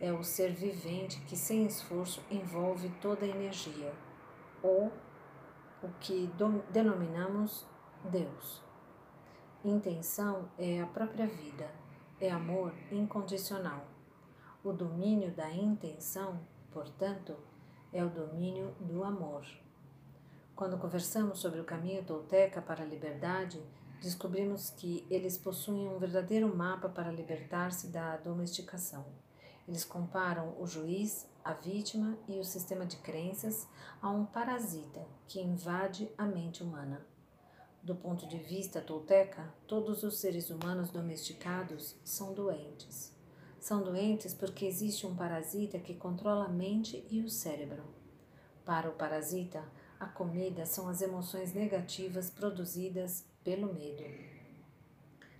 é 0.00 0.12
o 0.12 0.22
ser 0.22 0.52
vivente 0.52 1.20
que, 1.22 1.36
sem 1.36 1.66
esforço, 1.66 2.22
envolve 2.30 2.88
toda 3.00 3.24
a 3.24 3.28
energia, 3.28 3.92
ou 4.62 4.92
o 5.82 5.88
que 6.00 6.30
denominamos 6.70 7.66
Deus. 8.04 8.62
Intenção 9.64 10.48
é 10.58 10.80
a 10.80 10.86
própria 10.86 11.26
vida, 11.26 11.70
é 12.20 12.30
amor 12.30 12.72
incondicional. 12.90 13.86
O 14.62 14.72
domínio 14.72 15.30
da 15.32 15.50
intenção, 15.50 16.40
portanto, 16.70 17.36
é 17.92 18.04
o 18.04 18.10
domínio 18.10 18.74
do 18.80 19.02
amor. 19.02 19.46
Quando 20.54 20.78
conversamos 20.78 21.38
sobre 21.38 21.60
o 21.60 21.64
caminho 21.64 22.04
tolteca 22.04 22.62
para 22.62 22.82
a 22.82 22.86
liberdade, 22.86 23.62
descobrimos 24.00 24.70
que 24.70 25.06
eles 25.10 25.36
possuem 25.36 25.88
um 25.88 25.98
verdadeiro 25.98 26.54
mapa 26.54 26.88
para 26.88 27.12
libertar-se 27.12 27.88
da 27.88 28.16
domesticação. 28.16 29.04
Eles 29.66 29.84
comparam 29.84 30.54
o 30.60 30.66
juiz, 30.66 31.28
a 31.44 31.52
vítima 31.52 32.16
e 32.28 32.38
o 32.38 32.44
sistema 32.44 32.86
de 32.86 32.96
crenças 32.98 33.66
a 34.00 34.10
um 34.10 34.24
parasita 34.24 35.06
que 35.26 35.40
invade 35.40 36.08
a 36.16 36.24
mente 36.24 36.62
humana. 36.62 37.04
Do 37.82 37.94
ponto 37.94 38.26
de 38.26 38.38
vista 38.38 38.80
tolteca, 38.80 39.52
todos 39.66 40.02
os 40.02 40.18
seres 40.18 40.50
humanos 40.50 40.90
domesticados 40.90 41.94
são 42.04 42.34
doentes. 42.34 43.14
São 43.60 43.82
doentes 43.82 44.34
porque 44.34 44.66
existe 44.66 45.06
um 45.06 45.14
parasita 45.14 45.78
que 45.78 45.94
controla 45.94 46.46
a 46.46 46.48
mente 46.48 47.06
e 47.10 47.20
o 47.20 47.28
cérebro. 47.28 47.82
Para 48.64 48.88
o 48.88 48.94
parasita, 48.94 49.64
a 49.98 50.06
comida 50.06 50.66
são 50.66 50.88
as 50.88 51.00
emoções 51.00 51.54
negativas 51.54 52.28
produzidas 52.28 53.24
pelo 53.42 53.72
medo. 53.72 54.04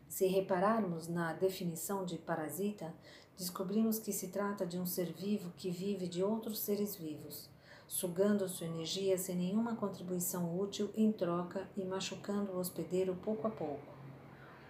Se 0.09 0.26
repararmos 0.26 1.09
na 1.09 1.33
definição 1.33 2.04
de 2.04 2.16
parasita, 2.16 2.95
descobrimos 3.37 3.99
que 3.99 4.12
se 4.12 4.28
trata 4.28 4.64
de 4.64 4.78
um 4.78 4.87
ser 4.87 5.12
vivo 5.12 5.52
que 5.57 5.71
vive 5.71 6.07
de 6.07 6.23
outros 6.23 6.61
seres 6.61 6.97
vivos, 6.97 7.49
sugando 7.87 8.49
sua 8.49 8.66
energia 8.66 9.19
sem 9.19 9.37
nenhuma 9.37 9.76
contribuição 9.76 10.59
útil 10.59 10.90
em 10.97 11.12
troca 11.12 11.69
e 11.76 11.85
machucando 11.85 12.52
o 12.52 12.59
hospedeiro 12.59 13.14
pouco 13.23 13.47
a 13.47 13.50
pouco. 13.50 13.95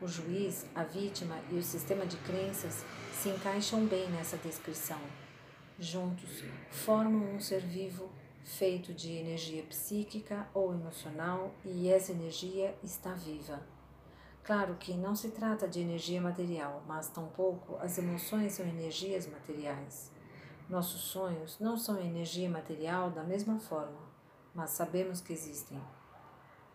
O 0.01 0.07
juiz, 0.07 0.67
a 0.75 0.85
vítima 0.85 1.41
e 1.51 1.55
o 1.55 1.63
sistema 1.63 2.05
de 2.05 2.17
crenças 2.19 2.85
se 3.15 3.31
encaixam 3.31 3.87
bem 3.87 4.11
nessa 4.11 4.37
descrição. 4.37 5.01
Juntos, 5.79 6.43
formam 6.71 7.35
um 7.35 7.41
ser 7.41 7.61
vivo 7.61 8.11
feito 8.45 8.93
de 8.93 9.13
energia 9.13 9.63
psíquica 9.65 10.49
ou 10.55 10.73
emocional 10.73 11.53
e 11.65 11.89
essa 11.89 12.13
energia 12.13 12.75
está 12.83 13.13
viva. 13.13 13.76
Claro 14.47 14.77
que 14.77 14.95
não 14.95 15.17
se 15.17 15.31
trata 15.31 15.67
de 15.67 15.81
energia 15.81 16.21
material, 16.21 16.81
mas 16.87 17.09
tampouco 17.09 17.75
as 17.81 17.99
emoções 17.99 18.53
são 18.53 18.65
energias 18.65 19.27
materiais. 19.27 20.13
Nossos 20.71 21.01
sonhos 21.01 21.59
não 21.59 21.77
são 21.77 22.01
energia 22.01 22.49
material 22.49 23.11
da 23.11 23.25
mesma 23.25 23.59
forma, 23.59 23.99
mas 24.55 24.71
sabemos 24.71 25.21
que 25.21 25.33
existem. 25.33 25.83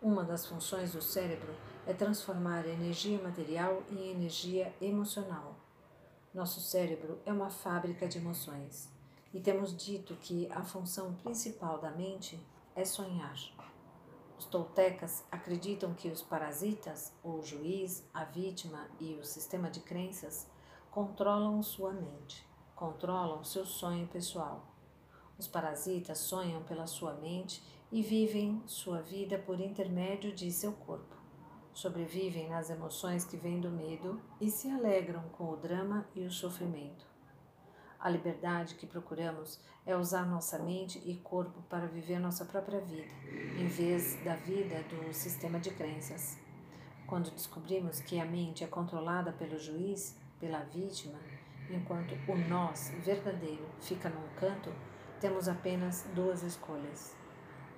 Uma 0.02 0.22
das 0.22 0.44
funções 0.44 0.92
do 0.92 1.00
cérebro 1.00 1.54
é 1.86 1.94
transformar 1.94 2.66
energia 2.66 3.18
material 3.22 3.82
em 3.90 4.10
energia 4.10 4.70
emocional. 4.78 5.56
Nosso 6.34 6.60
cérebro 6.60 7.20
é 7.24 7.32
uma 7.32 7.48
fábrica 7.48 8.06
de 8.06 8.18
emoções 8.18 8.90
e 9.32 9.40
temos 9.40 9.74
dito 9.74 10.14
que 10.16 10.46
a 10.52 10.62
função 10.62 11.14
principal 11.14 11.80
da 11.80 11.90
mente 11.90 12.38
é 12.76 12.84
sonhar. 12.84 13.61
Os 14.42 14.48
toltecas 14.48 15.24
acreditam 15.30 15.94
que 15.94 16.08
os 16.08 16.20
parasitas, 16.20 17.14
o 17.22 17.40
juiz, 17.42 18.04
a 18.12 18.24
vítima 18.24 18.88
e 18.98 19.14
o 19.14 19.24
sistema 19.24 19.70
de 19.70 19.78
crenças 19.78 20.50
controlam 20.90 21.62
sua 21.62 21.92
mente, 21.92 22.44
controlam 22.74 23.44
seu 23.44 23.64
sonho 23.64 24.08
pessoal. 24.08 24.66
Os 25.38 25.46
parasitas 25.46 26.18
sonham 26.18 26.60
pela 26.64 26.88
sua 26.88 27.14
mente 27.14 27.62
e 27.92 28.02
vivem 28.02 28.60
sua 28.66 29.00
vida 29.00 29.38
por 29.38 29.60
intermédio 29.60 30.34
de 30.34 30.50
seu 30.50 30.72
corpo. 30.72 31.14
Sobrevivem 31.72 32.48
nas 32.48 32.68
emoções 32.68 33.24
que 33.24 33.36
vêm 33.36 33.60
do 33.60 33.70
medo 33.70 34.20
e 34.40 34.50
se 34.50 34.68
alegram 34.68 35.22
com 35.38 35.50
o 35.50 35.56
drama 35.56 36.04
e 36.16 36.24
o 36.24 36.32
sofrimento. 36.32 37.11
A 38.02 38.10
liberdade 38.10 38.74
que 38.74 38.84
procuramos 38.84 39.60
é 39.86 39.94
usar 39.94 40.26
nossa 40.26 40.58
mente 40.58 41.00
e 41.06 41.14
corpo 41.18 41.62
para 41.70 41.86
viver 41.86 42.18
nossa 42.18 42.44
própria 42.44 42.80
vida, 42.80 43.06
em 43.56 43.68
vez 43.68 44.16
da 44.24 44.34
vida 44.34 44.82
do 44.90 45.14
sistema 45.14 45.60
de 45.60 45.70
crenças. 45.70 46.36
Quando 47.06 47.30
descobrimos 47.30 48.00
que 48.00 48.18
a 48.18 48.24
mente 48.24 48.64
é 48.64 48.66
controlada 48.66 49.30
pelo 49.32 49.56
juiz, 49.56 50.18
pela 50.40 50.64
vítima, 50.64 51.20
enquanto 51.70 52.16
o 52.28 52.36
nós 52.48 52.92
verdadeiro 53.04 53.64
fica 53.80 54.08
num 54.08 54.26
canto, 54.34 54.74
temos 55.20 55.46
apenas 55.46 56.04
duas 56.12 56.42
escolhas. 56.42 57.16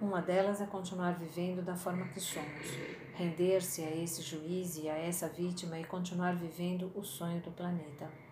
Uma 0.00 0.22
delas 0.22 0.58
é 0.58 0.66
continuar 0.66 1.18
vivendo 1.18 1.62
da 1.62 1.76
forma 1.76 2.08
que 2.08 2.20
somos, 2.20 2.66
render-se 3.12 3.84
a 3.84 3.94
esse 3.94 4.22
juiz 4.22 4.78
e 4.78 4.88
a 4.88 4.96
essa 4.96 5.28
vítima 5.28 5.78
e 5.78 5.84
continuar 5.84 6.34
vivendo 6.34 6.90
o 6.94 7.04
sonho 7.04 7.42
do 7.42 7.50
planeta. 7.50 8.23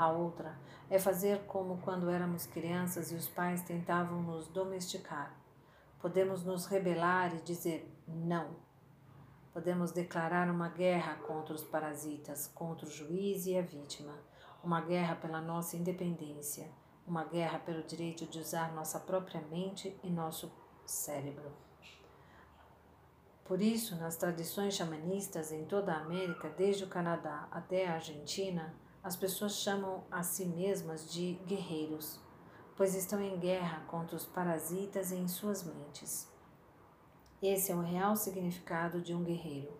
A 0.00 0.08
outra 0.08 0.58
é 0.88 0.98
fazer 0.98 1.40
como 1.40 1.76
quando 1.82 2.08
éramos 2.08 2.46
crianças 2.46 3.12
e 3.12 3.14
os 3.14 3.28
pais 3.28 3.60
tentavam 3.60 4.22
nos 4.22 4.48
domesticar. 4.48 5.38
Podemos 6.00 6.42
nos 6.42 6.64
rebelar 6.64 7.34
e 7.34 7.42
dizer 7.42 7.86
não. 8.08 8.56
Podemos 9.52 9.92
declarar 9.92 10.48
uma 10.48 10.70
guerra 10.70 11.16
contra 11.16 11.54
os 11.54 11.62
parasitas, 11.62 12.46
contra 12.46 12.86
o 12.86 12.90
juiz 12.90 13.44
e 13.44 13.58
a 13.58 13.60
vítima, 13.60 14.14
uma 14.64 14.80
guerra 14.80 15.16
pela 15.16 15.38
nossa 15.38 15.76
independência, 15.76 16.70
uma 17.06 17.24
guerra 17.24 17.58
pelo 17.58 17.82
direito 17.82 18.24
de 18.24 18.38
usar 18.38 18.72
nossa 18.72 18.98
própria 18.98 19.42
mente 19.50 19.94
e 20.02 20.08
nosso 20.08 20.50
cérebro. 20.86 21.52
Por 23.44 23.60
isso, 23.60 23.96
nas 23.96 24.16
tradições 24.16 24.72
xamanistas 24.72 25.52
em 25.52 25.66
toda 25.66 25.92
a 25.92 26.00
América, 26.00 26.48
desde 26.48 26.84
o 26.84 26.88
Canadá 26.88 27.48
até 27.50 27.86
a 27.86 27.96
Argentina, 27.96 28.74
as 29.02 29.16
pessoas 29.16 29.56
chamam 29.56 30.04
a 30.10 30.22
si 30.22 30.44
mesmas 30.44 31.10
de 31.10 31.32
guerreiros, 31.46 32.20
pois 32.76 32.94
estão 32.94 33.20
em 33.20 33.38
guerra 33.38 33.82
contra 33.86 34.14
os 34.14 34.26
parasitas 34.26 35.10
em 35.10 35.26
suas 35.26 35.62
mentes. 35.62 36.28
Esse 37.42 37.72
é 37.72 37.74
o 37.74 37.80
real 37.80 38.14
significado 38.14 39.00
de 39.00 39.14
um 39.14 39.24
guerreiro, 39.24 39.72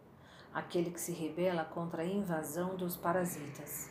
aquele 0.55 0.91
que 0.91 1.01
se 1.01 1.13
rebela 1.13 1.65
contra 1.65 2.03
a 2.03 2.07
invasão 2.07 2.77
dos 2.77 2.97
parasitas. 2.97 3.91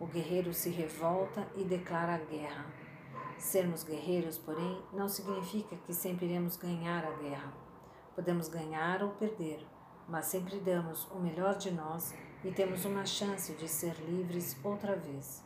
O 0.00 0.06
guerreiro 0.06 0.52
se 0.52 0.68
revolta 0.68 1.46
e 1.54 1.62
declara 1.62 2.18
guerra. 2.18 2.66
Sermos 3.38 3.84
guerreiros, 3.84 4.36
porém, 4.36 4.82
não 4.92 5.08
significa 5.08 5.76
que 5.76 5.94
sempre 5.94 6.26
iremos 6.26 6.56
ganhar 6.56 7.04
a 7.04 7.12
guerra. 7.12 7.52
Podemos 8.16 8.48
ganhar 8.48 9.02
ou 9.02 9.10
perder, 9.10 9.64
mas 10.08 10.26
sempre 10.26 10.58
damos 10.58 11.08
o 11.12 11.20
melhor 11.20 11.56
de 11.56 11.70
nós 11.70 12.12
e 12.46 12.52
temos 12.52 12.84
uma 12.84 13.04
chance 13.04 13.52
de 13.54 13.66
ser 13.66 13.96
livres 14.08 14.56
outra 14.62 14.94
vez. 14.94 15.42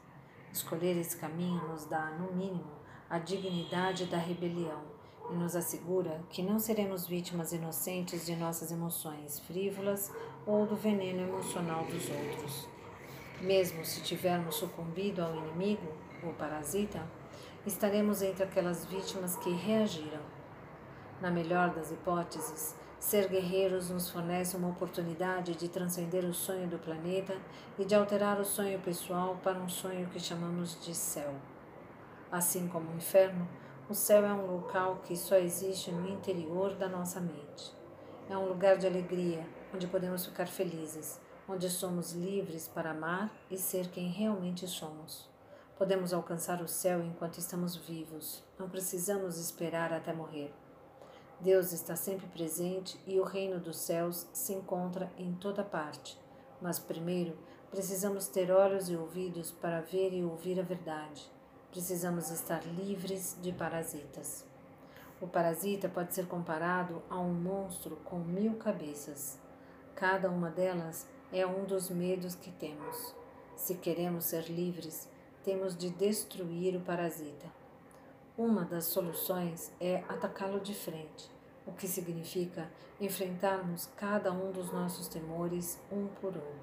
Escolher 0.53 0.99
esse 0.99 1.17
caminho 1.17 1.67
nos 1.69 1.87
dá, 1.87 2.11
no 2.11 2.33
mínimo, 2.35 2.71
a 3.09 3.19
dignidade 3.19 4.05
da 4.05 4.19
rebelião 4.19 4.83
e 5.31 5.35
nos 5.35 5.57
assegura 5.57 6.23
que 6.29 6.43
não 6.43 6.59
seremos 6.59 7.07
vítimas 7.07 7.53
inocentes 7.53 8.27
de 8.27 8.37
nossas 8.37 8.71
emoções 8.71 9.41
frívolas 9.41 10.13
ou 10.47 10.67
do 10.67 10.77
veneno 10.77 11.23
emocional 11.23 11.85
dos 11.87 12.07
outros. 12.11 12.69
Mesmo 13.41 13.83
se 13.83 14.03
tivermos 14.03 14.57
sucumbido 14.57 15.23
ao 15.23 15.35
inimigo, 15.35 15.91
o 16.23 16.35
parasita, 16.35 17.03
estaremos 17.65 18.21
entre 18.21 18.45
aquelas 18.45 18.85
vítimas 18.85 19.37
que 19.37 19.51
reagiram. 19.51 20.21
Na 21.19 21.31
melhor 21.31 21.71
das 21.71 21.91
hipóteses, 21.91 22.77
Ser 23.01 23.29
guerreiros 23.29 23.89
nos 23.89 24.11
fornece 24.11 24.55
uma 24.59 24.69
oportunidade 24.69 25.55
de 25.55 25.71
transcender 25.71 26.23
o 26.23 26.35
sonho 26.35 26.69
do 26.69 26.79
planeta 26.79 27.35
e 27.79 27.85
de 27.85 27.95
alterar 27.95 28.39
o 28.39 28.45
sonho 28.45 28.79
pessoal 28.81 29.41
para 29.43 29.59
um 29.59 29.71
sonho 29.71 30.07
que 30.09 30.21
chamamos 30.21 30.79
de 30.85 30.95
céu. 30.95 31.35
Assim 32.31 32.69
como 32.69 32.93
o 32.93 32.97
inferno, 32.97 33.49
o 33.89 33.95
céu 33.95 34.27
é 34.27 34.33
um 34.35 34.55
local 34.55 35.01
que 35.03 35.17
só 35.17 35.37
existe 35.37 35.91
no 35.91 36.07
interior 36.11 36.75
da 36.75 36.91
nossa 36.91 37.21
mente. 37.21 37.73
É 38.29 38.37
um 38.37 38.47
lugar 38.47 38.77
de 38.77 38.87
alegria, 38.87 39.47
onde 39.75 39.87
podemos 39.87 40.27
ficar 40.27 40.47
felizes, 40.47 41.19
onde 41.49 41.71
somos 41.71 42.13
livres 42.13 42.69
para 42.69 42.91
amar 42.91 43.33
e 43.51 43.57
ser 43.57 43.89
quem 43.89 44.09
realmente 44.09 44.69
somos. 44.69 45.27
Podemos 45.79 46.13
alcançar 46.13 46.61
o 46.61 46.69
céu 46.69 47.03
enquanto 47.03 47.39
estamos 47.39 47.75
vivos, 47.75 48.45
não 48.59 48.69
precisamos 48.69 49.39
esperar 49.39 49.91
até 49.91 50.13
morrer. 50.13 50.53
Deus 51.41 51.73
está 51.73 51.97
sempre 51.97 52.27
presente 52.27 53.01
e 53.07 53.19
o 53.19 53.25
reino 53.25 53.59
dos 53.59 53.79
céus 53.79 54.27
se 54.31 54.53
encontra 54.53 55.11
em 55.17 55.33
toda 55.33 55.65
parte. 55.65 56.19
Mas 56.61 56.79
primeiro, 56.79 57.35
precisamos 57.71 58.29
ter 58.29 58.51
olhos 58.51 58.91
e 58.91 58.97
ouvidos 58.97 59.51
para 59.51 59.81
ver 59.81 60.13
e 60.13 60.23
ouvir 60.23 60.61
a 60.61 60.63
verdade. 60.63 61.31
Precisamos 61.71 62.31
estar 62.31 62.63
livres 62.67 63.39
de 63.41 63.53
parasitas. 63.53 64.45
O 65.19 65.27
parasita 65.27 65.89
pode 65.89 66.15
ser 66.15 66.27
comparado 66.27 67.03
a 67.09 67.19
um 67.19 67.33
monstro 67.33 67.97
com 68.05 68.19
mil 68.19 68.57
cabeças. 68.57 69.39
Cada 69.95 70.29
uma 70.29 70.51
delas 70.51 71.07
é 71.33 71.47
um 71.47 71.65
dos 71.65 71.89
medos 71.89 72.35
que 72.35 72.51
temos. 72.53 73.15
Se 73.57 73.77
queremos 73.77 74.25
ser 74.25 74.51
livres, 74.51 75.09
temos 75.43 75.75
de 75.75 75.89
destruir 75.89 76.77
o 76.77 76.81
parasita. 76.81 77.60
Uma 78.43 78.65
das 78.65 78.87
soluções 78.87 79.71
é 79.79 80.03
atacá-lo 80.09 80.61
de 80.61 80.75
frente, 80.75 81.31
o 81.67 81.73
que 81.73 81.87
significa 81.87 82.71
enfrentarmos 82.99 83.91
cada 83.99 84.33
um 84.33 84.51
dos 84.51 84.73
nossos 84.73 85.09
temores 85.09 85.79
um 85.93 86.07
por 86.07 86.35
um. 86.35 86.55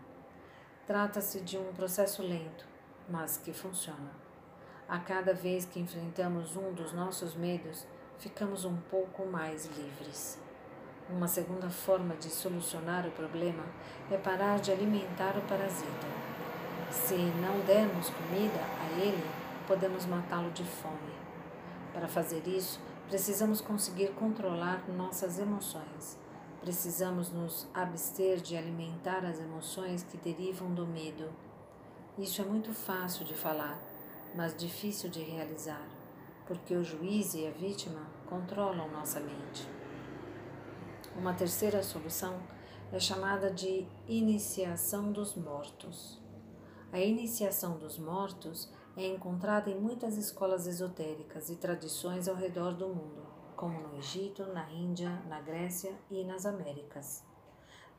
Trata-se 0.88 1.40
de 1.42 1.56
um 1.56 1.72
processo 1.74 2.24
lento, 2.24 2.66
mas 3.08 3.38
que 3.38 3.54
funciona. 3.54 4.10
A 4.90 4.98
cada 4.98 5.36
vez 5.36 5.66
que 5.66 5.80
enfrentamos 5.80 6.56
um 6.56 6.74
dos 6.74 6.94
nossos 6.94 7.36
medos, 7.36 7.86
ficamos 8.18 8.66
um 8.66 8.78
pouco 8.90 9.28
mais 9.28 9.68
livres. 9.78 10.42
Uma 11.08 11.28
segunda 11.28 11.70
forma 11.70 12.16
de 12.16 12.32
solucionar 12.32 13.06
o 13.06 13.12
problema 13.12 13.64
é 14.10 14.18
parar 14.18 14.60
de 14.60 14.72
alimentar 14.72 15.38
o 15.38 15.42
parasita. 15.42 16.08
Se 16.90 17.14
não 17.14 17.60
dermos 17.68 18.10
comida 18.10 18.62
a 18.82 19.00
ele, 19.00 19.30
podemos 19.68 20.08
matá-lo 20.08 20.50
de 20.50 20.64
fome. 20.64 21.07
Para 21.98 22.08
fazer 22.08 22.48
isso, 22.48 22.80
precisamos 23.08 23.60
conseguir 23.60 24.14
controlar 24.14 24.88
nossas 24.88 25.40
emoções. 25.40 26.16
Precisamos 26.62 27.32
nos 27.32 27.68
abster 27.74 28.40
de 28.40 28.56
alimentar 28.56 29.26
as 29.26 29.40
emoções 29.40 30.04
que 30.04 30.16
derivam 30.16 30.72
do 30.76 30.86
medo. 30.86 31.28
Isso 32.16 32.40
é 32.40 32.46
muito 32.46 32.72
fácil 32.72 33.26
de 33.26 33.34
falar, 33.34 33.80
mas 34.36 34.56
difícil 34.56 35.10
de 35.10 35.24
realizar, 35.24 35.82
porque 36.46 36.76
o 36.76 36.84
juiz 36.84 37.34
e 37.34 37.48
a 37.48 37.50
vítima 37.50 38.02
controlam 38.30 38.92
nossa 38.92 39.20
mente. 39.20 39.68
Uma 41.16 41.34
terceira 41.34 41.82
solução 41.82 42.40
é 42.92 43.00
chamada 43.00 43.50
de 43.50 43.88
iniciação 44.08 45.12
dos 45.12 45.34
mortos. 45.34 46.22
A 46.94 47.00
iniciação 47.00 47.80
dos 47.80 47.98
mortos 47.98 48.72
é 49.04 49.08
encontrada 49.08 49.70
em 49.70 49.80
muitas 49.80 50.18
escolas 50.18 50.66
esotéricas 50.66 51.52
e 51.52 51.56
tradições 51.56 52.28
ao 52.28 52.36
redor 52.36 52.74
do 52.74 52.88
mundo, 52.88 53.28
como 53.56 53.80
no 53.80 53.96
Egito, 53.96 54.44
na 54.48 54.72
Índia, 54.72 55.22
na 55.28 55.40
Grécia 55.40 55.96
e 56.10 56.24
nas 56.24 56.48
Américas. 56.48 57.24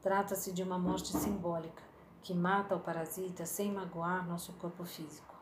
Trata-se 0.03 0.53
de 0.53 0.61
uma 0.61 0.77
morte 0.77 1.17
simbólica 1.17 1.85
que 2.21 2.35
mata 2.35 2.75
o 2.75 2.81
parasita 2.81 3.47
sem 3.47 3.73
magoar 3.73 4.27
nosso 4.27 4.53
corpo 4.55 4.85
físico. 4.85 5.37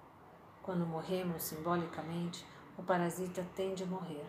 Quando 0.63 0.87
morremos 0.87 1.45
simbolicamente, 1.45 2.47
o 2.77 2.83
parasita 2.83 3.47
tende 3.55 3.83
a 3.83 3.87
morrer. 3.87 4.27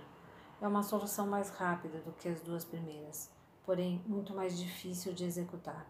É 0.62 0.68
uma 0.68 0.82
solução 0.82 1.28
mais 1.28 1.50
rápida 1.50 2.00
do 2.00 2.14
que 2.14 2.30
as 2.30 2.40
duas 2.40 2.64
primeiras, 2.64 3.30
porém 3.66 4.02
muito 4.08 4.34
mais 4.34 4.58
difícil 4.58 5.14
de 5.14 5.26
executar. 5.26 5.86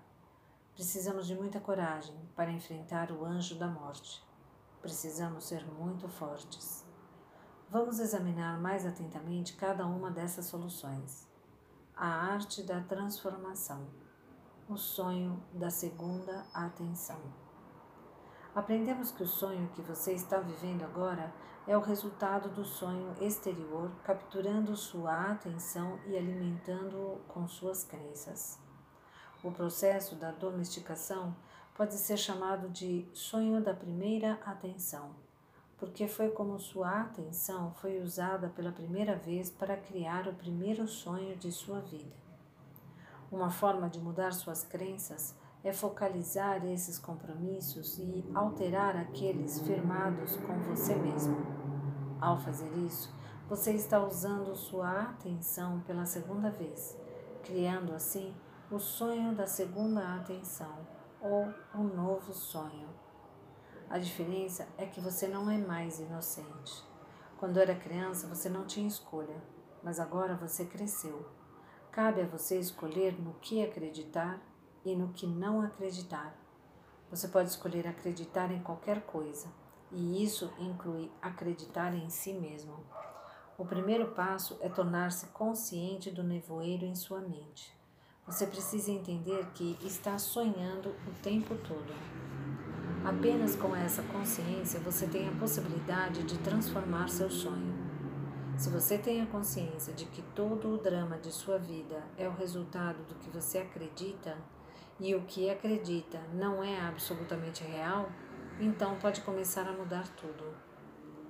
Precisamos 0.73 1.27
de 1.27 1.35
muita 1.35 1.59
coragem 1.59 2.15
para 2.35 2.51
enfrentar 2.51 3.11
o 3.11 3.23
anjo 3.23 3.55
da 3.55 3.67
morte. 3.67 4.25
Precisamos 4.87 5.43
ser 5.43 5.65
muito 5.65 6.07
fortes. 6.07 6.85
Vamos 7.69 7.99
examinar 7.99 8.57
mais 8.57 8.85
atentamente 8.85 9.57
cada 9.57 9.85
uma 9.85 10.09
dessas 10.09 10.45
soluções. 10.45 11.27
A 11.93 12.07
arte 12.07 12.63
da 12.63 12.79
transformação. 12.79 13.85
O 14.69 14.77
sonho 14.77 15.43
da 15.51 15.69
segunda 15.69 16.45
atenção. 16.53 17.19
Aprendemos 18.55 19.11
que 19.11 19.23
o 19.23 19.27
sonho 19.27 19.67
que 19.75 19.81
você 19.81 20.13
está 20.13 20.39
vivendo 20.39 20.83
agora 20.83 21.33
é 21.67 21.75
o 21.75 21.81
resultado 21.81 22.47
do 22.47 22.63
sonho 22.63 23.13
exterior, 23.19 23.91
capturando 24.05 24.73
sua 24.77 25.31
atenção 25.31 25.99
e 26.05 26.15
alimentando-o 26.15 27.19
com 27.27 27.45
suas 27.45 27.83
crenças. 27.83 28.57
O 29.43 29.51
processo 29.51 30.15
da 30.15 30.31
domesticação 30.31 31.35
pode 31.77 31.93
ser 31.93 32.17
chamado 32.17 32.69
de 32.69 33.07
sonho 33.13 33.61
da 33.61 33.71
primeira 33.71 34.39
atenção, 34.43 35.11
porque 35.77 36.07
foi 36.07 36.31
como 36.31 36.59
sua 36.59 37.01
atenção 37.01 37.71
foi 37.75 38.01
usada 38.01 38.49
pela 38.49 38.71
primeira 38.71 39.15
vez 39.15 39.51
para 39.51 39.77
criar 39.77 40.27
o 40.27 40.33
primeiro 40.33 40.87
sonho 40.87 41.37
de 41.37 41.51
sua 41.51 41.79
vida. 41.81 42.15
Uma 43.31 43.51
forma 43.51 43.87
de 43.87 43.99
mudar 43.99 44.33
suas 44.33 44.63
crenças 44.63 45.35
é 45.63 45.71
focalizar 45.71 46.65
esses 46.65 46.97
compromissos 46.97 47.99
e 47.99 48.25
alterar 48.33 48.97
aqueles 48.97 49.59
firmados 49.59 50.35
com 50.37 50.57
você 50.61 50.95
mesmo. 50.95 51.37
Ao 52.19 52.39
fazer 52.39 52.73
isso, 52.87 53.13
você 53.47 53.73
está 53.73 54.03
usando 54.03 54.55
sua 54.55 55.01
atenção 55.01 55.79
pela 55.81 56.07
segunda 56.07 56.49
vez, 56.49 56.97
criando 57.43 57.93
assim 57.93 58.33
o 58.71 58.79
sonho 58.79 59.35
da 59.35 59.45
segunda 59.45 60.15
atenção 60.15 60.96
ou 61.21 61.53
um 61.73 61.83
novo 61.83 62.33
sonho. 62.33 62.89
A 63.89 63.97
diferença 63.97 64.67
é 64.77 64.85
que 64.85 64.99
você 64.99 65.27
não 65.27 65.49
é 65.49 65.57
mais 65.57 65.99
inocente. 65.99 66.83
Quando 67.37 67.59
era 67.59 67.75
criança, 67.75 68.27
você 68.27 68.49
não 68.49 68.65
tinha 68.65 68.87
escolha, 68.87 69.41
mas 69.83 69.99
agora 69.99 70.35
você 70.35 70.65
cresceu. 70.65 71.25
Cabe 71.91 72.21
a 72.21 72.27
você 72.27 72.59
escolher 72.59 73.19
no 73.19 73.35
que 73.35 73.63
acreditar 73.63 74.41
e 74.83 74.95
no 74.95 75.13
que 75.13 75.25
não 75.25 75.61
acreditar. 75.61 76.35
Você 77.09 77.27
pode 77.27 77.49
escolher 77.49 77.87
acreditar 77.87 78.51
em 78.51 78.61
qualquer 78.61 79.01
coisa, 79.05 79.47
e 79.91 80.23
isso 80.23 80.51
inclui 80.59 81.11
acreditar 81.21 81.93
em 81.93 82.09
si 82.09 82.33
mesmo. 82.33 82.83
O 83.57 83.65
primeiro 83.65 84.11
passo 84.11 84.57
é 84.61 84.67
tornar-se 84.67 85.27
consciente 85.27 86.11
do 86.11 86.23
nevoeiro 86.23 86.85
em 86.85 86.93
sua 86.93 87.21
mente. 87.21 87.76
Você 88.27 88.45
precisa 88.45 88.91
entender 88.91 89.47
que 89.53 89.77
está 89.81 90.19
sonhando 90.19 90.89
o 90.89 91.11
tempo 91.23 91.55
todo. 91.55 91.95
Apenas 93.05 93.55
com 93.55 93.73
essa 93.73 94.03
consciência 94.03 94.81
você 94.81 95.07
tem 95.07 95.29
a 95.29 95.39
possibilidade 95.39 96.23
de 96.23 96.37
transformar 96.39 97.07
seu 97.07 97.29
sonho. 97.29 97.73
Se 98.57 98.69
você 98.69 98.97
tem 98.97 99.21
a 99.21 99.27
consciência 99.27 99.93
de 99.93 100.05
que 100.07 100.21
todo 100.35 100.73
o 100.73 100.77
drama 100.77 101.17
de 101.17 101.31
sua 101.31 101.57
vida 101.57 102.03
é 102.17 102.27
o 102.27 102.33
resultado 102.33 103.01
do 103.05 103.15
que 103.15 103.29
você 103.29 103.59
acredita 103.59 104.37
e 104.99 105.15
o 105.15 105.21
que 105.21 105.49
acredita 105.49 106.19
não 106.33 106.61
é 106.61 106.81
absolutamente 106.81 107.63
real, 107.63 108.09
então 108.59 108.97
pode 108.97 109.21
começar 109.21 109.65
a 109.69 109.71
mudar 109.71 110.05
tudo. 110.17 110.53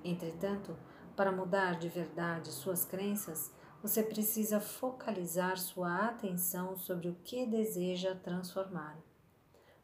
Entretanto, 0.02 0.76
para 1.14 1.30
mudar 1.30 1.78
de 1.78 1.88
verdade 1.88 2.48
suas 2.48 2.84
crenças, 2.84 3.52
você 3.82 4.02
precisa 4.02 4.60
focalizar 4.60 5.56
sua 5.56 6.06
atenção 6.06 6.76
sobre 6.76 7.08
o 7.08 7.14
que 7.22 7.46
deseja 7.46 8.14
transformar. 8.16 8.98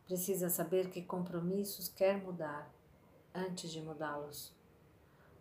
Precisa 0.04 0.50
saber 0.50 0.90
que 0.90 1.00
compromissos 1.00 1.88
quer 1.88 2.20
mudar 2.22 2.72
antes 3.33 3.70
de 3.70 3.80
mudá-los. 3.80 4.52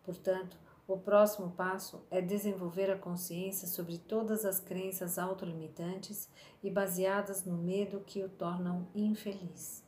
Portanto, 0.04 0.58
o 0.88 0.98
próximo 0.98 1.52
passo 1.52 2.06
é 2.12 2.22
desenvolver 2.22 2.92
a 2.92 2.98
consciência 2.98 3.68
sobre 3.68 3.98
todas 3.98 4.46
as 4.46 4.60
crenças 4.60 5.18
autolimitantes 5.18 6.30
e 6.62 6.70
baseadas 6.70 7.46
no 7.46 7.58
medo 7.58 8.02
que 8.02 8.24
o 8.24 8.30
tornam 8.30 8.88
infeliz. 8.94 9.84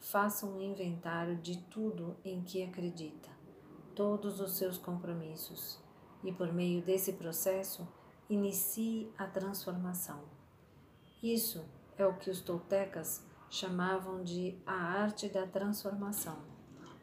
Faça 0.00 0.46
um 0.46 0.60
inventário 0.60 1.36
de 1.36 1.58
tudo 1.64 2.16
em 2.24 2.42
que 2.42 2.62
acredita, 2.62 3.28
todos 3.94 4.40
os 4.40 4.56
seus 4.56 4.78
compromissos 4.78 5.78
e, 6.22 6.32
por 6.32 6.52
meio 6.52 6.82
desse 6.82 7.12
processo, 7.12 7.86
inicie 8.28 9.10
a 9.16 9.26
transformação. 9.26 10.20
Isso 11.22 11.64
é 11.96 12.06
o 12.06 12.16
que 12.16 12.30
os 12.30 12.40
toltecas 12.40 13.24
chamavam 13.50 14.22
de 14.22 14.58
a 14.66 14.74
arte 14.74 15.28
da 15.28 15.46
transformação, 15.46 16.38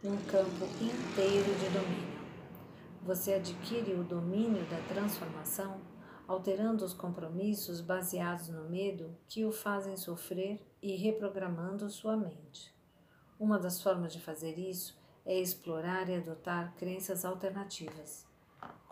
um 0.04 0.15
campo 0.25 0.65
inteiro 0.82 1.60
de 1.60 1.69
domínio. 1.69 2.15
Você 3.04 3.34
adquire 3.34 3.93
o 3.93 4.04
domínio 4.04 4.65
da 4.69 4.80
transformação 4.88 5.82
alterando 6.28 6.84
os 6.84 6.93
compromissos 6.93 7.82
baseados 7.82 8.49
no 8.49 8.69
medo 8.69 9.15
que 9.28 9.45
o 9.45 9.51
fazem 9.51 9.95
sofrer 9.95 10.60
e 10.82 10.95
reprogramando 10.95 11.89
sua 11.89 12.17
mente. 12.17 12.73
Uma 13.39 13.60
das 13.60 13.82
formas 13.82 14.13
de 14.13 14.21
fazer 14.21 14.58
isso 14.58 14.97
é 15.25 15.39
explorar 15.39 16.10
e 16.10 16.15
adotar 16.15 16.73
crenças 16.75 17.25
alternativas 17.25 18.25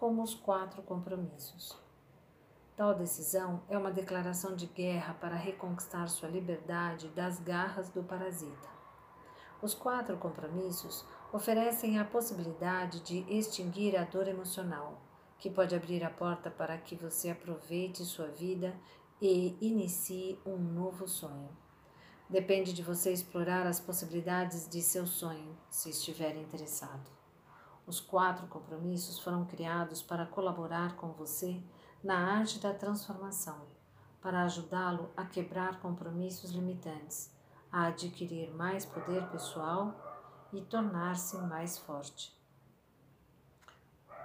como 0.03 0.21
os 0.21 0.35
quatro 0.35 0.81
compromissos. 0.81 1.79
Tal 2.75 2.93
decisão 2.93 3.63
é 3.69 3.77
uma 3.77 3.89
declaração 3.89 4.53
de 4.53 4.65
guerra 4.65 5.13
para 5.13 5.37
reconquistar 5.37 6.09
sua 6.09 6.27
liberdade 6.27 7.07
das 7.07 7.39
garras 7.39 7.87
do 7.87 8.03
parasita. 8.03 8.67
Os 9.61 9.73
quatro 9.73 10.17
compromissos 10.17 11.05
oferecem 11.31 11.99
a 11.99 12.03
possibilidade 12.03 12.99
de 12.99 13.19
extinguir 13.33 13.95
a 13.95 14.03
dor 14.03 14.27
emocional, 14.27 15.01
que 15.39 15.49
pode 15.49 15.73
abrir 15.73 16.03
a 16.03 16.09
porta 16.09 16.51
para 16.51 16.77
que 16.77 16.97
você 16.97 17.29
aproveite 17.29 18.03
sua 18.03 18.27
vida 18.27 18.75
e 19.21 19.57
inicie 19.61 20.37
um 20.45 20.57
novo 20.57 21.07
sonho. 21.07 21.47
Depende 22.29 22.73
de 22.73 22.83
você 22.83 23.13
explorar 23.13 23.65
as 23.65 23.79
possibilidades 23.79 24.67
de 24.67 24.81
seu 24.81 25.07
sonho, 25.07 25.57
se 25.69 25.91
estiver 25.91 26.35
interessado. 26.35 27.22
Os 27.85 27.99
quatro 27.99 28.47
compromissos 28.47 29.19
foram 29.19 29.45
criados 29.45 30.01
para 30.01 30.25
colaborar 30.25 30.95
com 30.95 31.11
você 31.11 31.61
na 32.03 32.17
arte 32.37 32.59
da 32.59 32.73
transformação, 32.73 33.67
para 34.21 34.43
ajudá-lo 34.43 35.11
a 35.17 35.25
quebrar 35.25 35.81
compromissos 35.81 36.51
limitantes, 36.51 37.33
a 37.71 37.87
adquirir 37.87 38.53
mais 38.53 38.85
poder 38.85 39.27
pessoal 39.29 39.93
e 40.53 40.61
tornar-se 40.61 41.37
mais 41.37 41.77
forte. 41.77 42.33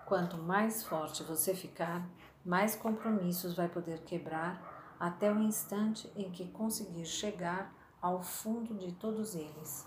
Quanto 0.07 0.39
mais 0.39 0.85
forte 0.85 1.23
você 1.23 1.55
ficar, 1.55 2.09
mais 2.45 2.77
compromissos 2.77 3.55
vai 3.55 3.69
poder 3.69 4.03
quebrar 4.05 4.97
até 4.99 5.33
o 5.33 5.41
instante 5.41 6.11
em 6.17 6.31
que 6.31 6.49
conseguir 6.49 7.05
chegar 7.05 7.75
ao 8.01 8.23
fundo 8.23 8.75
de 8.75 8.93
todos 8.93 9.35
eles. 9.35 9.87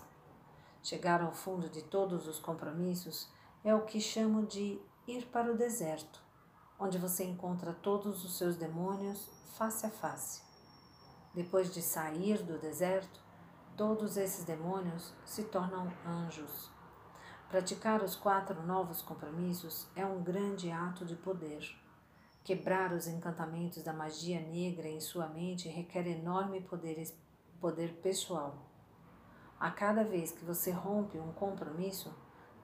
Chegar 0.82 1.22
ao 1.22 1.32
fundo 1.32 1.68
de 1.68 1.82
todos 1.82 2.26
os 2.26 2.38
compromissos 2.38 3.28
é 3.64 3.74
o 3.74 3.84
que 3.84 4.00
chamo 4.00 4.44
de 4.44 4.80
ir 5.06 5.26
para 5.26 5.52
o 5.52 5.56
deserto, 5.56 6.20
onde 6.78 6.98
você 6.98 7.24
encontra 7.24 7.72
todos 7.72 8.24
os 8.24 8.36
seus 8.36 8.56
demônios 8.56 9.30
face 9.56 9.86
a 9.86 9.90
face. 9.90 10.42
Depois 11.32 11.72
de 11.72 11.80
sair 11.80 12.42
do 12.42 12.58
deserto, 12.58 13.20
todos 13.76 14.16
esses 14.16 14.44
demônios 14.44 15.14
se 15.24 15.44
tornam 15.44 15.90
anjos. 16.06 16.70
Praticar 17.48 18.02
os 18.02 18.16
quatro 18.16 18.62
novos 18.66 19.00
compromissos 19.00 19.86
é 19.94 20.04
um 20.04 20.22
grande 20.22 20.70
ato 20.70 21.04
de 21.04 21.14
poder. 21.14 21.64
Quebrar 22.42 22.92
os 22.92 23.06
encantamentos 23.06 23.82
da 23.84 23.92
magia 23.92 24.40
negra 24.40 24.88
em 24.88 25.00
sua 25.00 25.28
mente 25.28 25.68
requer 25.68 26.06
enorme 26.08 26.60
poder, 26.62 27.14
poder 27.60 27.92
pessoal. 28.02 28.56
A 29.60 29.70
cada 29.70 30.02
vez 30.02 30.32
que 30.32 30.44
você 30.44 30.72
rompe 30.72 31.18
um 31.18 31.32
compromisso, 31.32 32.12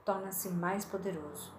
torna-se 0.09 0.49
mais 0.49 0.87
poderoso. 0.87 1.53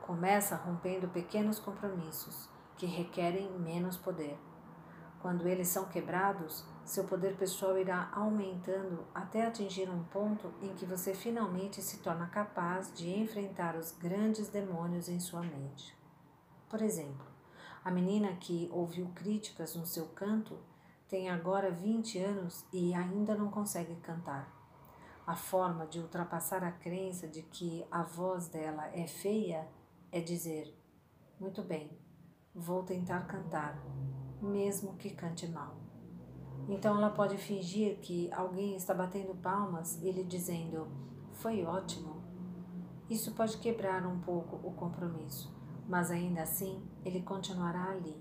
Começa 0.00 0.56
rompendo 0.56 1.08
pequenos 1.08 1.58
compromissos 1.58 2.48
que 2.74 2.86
requerem 2.86 3.52
menos 3.58 3.98
poder. 3.98 4.38
Quando 5.20 5.46
eles 5.46 5.68
são 5.68 5.84
quebrados, 5.84 6.64
seu 6.86 7.04
poder 7.04 7.36
pessoal 7.36 7.76
irá 7.76 8.08
aumentando 8.14 9.04
até 9.14 9.46
atingir 9.46 9.90
um 9.90 10.04
ponto 10.04 10.54
em 10.62 10.72
que 10.72 10.86
você 10.86 11.12
finalmente 11.12 11.82
se 11.82 11.98
torna 11.98 12.26
capaz 12.28 12.90
de 12.94 13.10
enfrentar 13.10 13.76
os 13.76 13.92
grandes 13.92 14.48
demônios 14.48 15.10
em 15.10 15.20
sua 15.20 15.42
mente. 15.42 15.94
Por 16.70 16.80
exemplo, 16.80 17.26
a 17.84 17.90
menina 17.90 18.36
que 18.36 18.70
ouviu 18.72 19.12
críticas 19.14 19.76
no 19.76 19.84
seu 19.84 20.06
canto 20.14 20.56
tem 21.10 21.28
agora 21.28 21.70
20 21.70 22.18
anos 22.20 22.64
e 22.72 22.94
ainda 22.94 23.34
não 23.34 23.50
consegue 23.50 23.96
cantar. 23.96 24.55
A 25.26 25.34
forma 25.34 25.88
de 25.88 25.98
ultrapassar 25.98 26.62
a 26.62 26.70
crença 26.70 27.26
de 27.26 27.42
que 27.42 27.84
a 27.90 28.04
voz 28.04 28.46
dela 28.46 28.86
é 28.94 29.08
feia 29.08 29.66
é 30.12 30.20
dizer: 30.20 30.72
Muito 31.40 31.62
bem, 31.62 31.90
vou 32.54 32.84
tentar 32.84 33.26
cantar, 33.26 33.76
mesmo 34.40 34.96
que 34.96 35.10
cante 35.10 35.48
mal. 35.48 35.74
Então 36.68 36.96
ela 36.96 37.10
pode 37.10 37.36
fingir 37.38 37.98
que 37.98 38.32
alguém 38.32 38.76
está 38.76 38.94
batendo 38.94 39.34
palmas 39.34 40.00
e 40.00 40.12
lhe 40.12 40.22
dizendo: 40.22 40.86
Foi 41.32 41.64
ótimo. 41.64 42.22
Isso 43.10 43.34
pode 43.34 43.58
quebrar 43.58 44.06
um 44.06 44.20
pouco 44.20 44.56
o 44.64 44.72
compromisso, 44.74 45.52
mas 45.88 46.12
ainda 46.12 46.42
assim 46.42 46.88
ele 47.04 47.22
continuará 47.22 47.90
ali. 47.90 48.16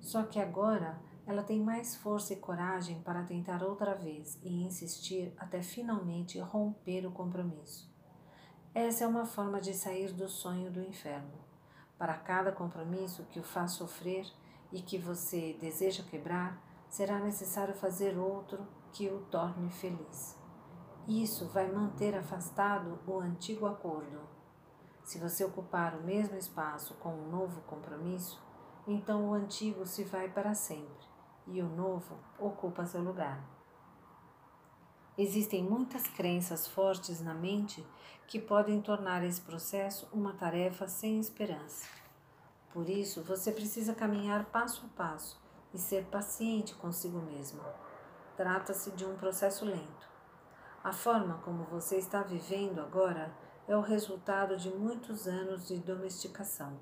Só 0.00 0.22
que 0.22 0.38
agora 0.38 1.00
ela 1.30 1.44
tem 1.44 1.60
mais 1.60 1.94
força 1.94 2.32
e 2.32 2.36
coragem 2.36 3.00
para 3.02 3.22
tentar 3.22 3.62
outra 3.62 3.94
vez 3.94 4.36
e 4.42 4.64
insistir 4.64 5.32
até 5.38 5.62
finalmente 5.62 6.40
romper 6.40 7.06
o 7.06 7.12
compromisso. 7.12 7.88
Essa 8.74 9.04
é 9.04 9.06
uma 9.06 9.24
forma 9.24 9.60
de 9.60 9.72
sair 9.72 10.12
do 10.12 10.28
sonho 10.28 10.72
do 10.72 10.82
inferno. 10.82 11.38
Para 11.96 12.14
cada 12.14 12.50
compromisso 12.50 13.26
que 13.30 13.38
o 13.38 13.44
faz 13.44 13.72
sofrer 13.72 14.26
e 14.72 14.82
que 14.82 14.98
você 14.98 15.56
deseja 15.60 16.02
quebrar, 16.02 16.60
será 16.88 17.20
necessário 17.20 17.74
fazer 17.74 18.18
outro 18.18 18.66
que 18.92 19.08
o 19.08 19.20
torne 19.26 19.70
feliz. 19.70 20.36
Isso 21.06 21.46
vai 21.50 21.70
manter 21.70 22.16
afastado 22.16 22.98
o 23.06 23.20
antigo 23.20 23.66
acordo. 23.66 24.20
Se 25.04 25.20
você 25.20 25.44
ocupar 25.44 25.94
o 25.94 26.02
mesmo 26.02 26.36
espaço 26.36 26.94
com 26.94 27.10
um 27.10 27.30
novo 27.30 27.60
compromisso, 27.62 28.42
então 28.84 29.30
o 29.30 29.34
antigo 29.34 29.86
se 29.86 30.02
vai 30.02 30.28
para 30.28 30.54
sempre 30.54 31.09
e 31.46 31.60
o 31.60 31.68
novo 31.68 32.16
ocupa 32.38 32.86
seu 32.86 33.02
lugar. 33.02 33.42
Existem 35.16 35.62
muitas 35.62 36.06
crenças 36.06 36.66
fortes 36.66 37.20
na 37.20 37.34
mente 37.34 37.86
que 38.26 38.38
podem 38.38 38.80
tornar 38.80 39.22
esse 39.24 39.40
processo 39.40 40.08
uma 40.12 40.32
tarefa 40.32 40.88
sem 40.88 41.18
esperança. 41.18 41.86
Por 42.72 42.88
isso, 42.88 43.22
você 43.22 43.50
precisa 43.50 43.92
caminhar 43.92 44.46
passo 44.46 44.86
a 44.86 44.96
passo 44.96 45.40
e 45.74 45.78
ser 45.78 46.04
paciente 46.06 46.74
consigo 46.74 47.18
mesmo. 47.20 47.60
Trata-se 48.36 48.92
de 48.92 49.04
um 49.04 49.16
processo 49.16 49.64
lento. 49.64 50.08
A 50.82 50.92
forma 50.92 51.38
como 51.44 51.64
você 51.64 51.96
está 51.96 52.22
vivendo 52.22 52.80
agora 52.80 53.34
é 53.66 53.76
o 53.76 53.82
resultado 53.82 54.56
de 54.56 54.70
muitos 54.70 55.26
anos 55.26 55.66
de 55.66 55.76
domesticação. 55.78 56.78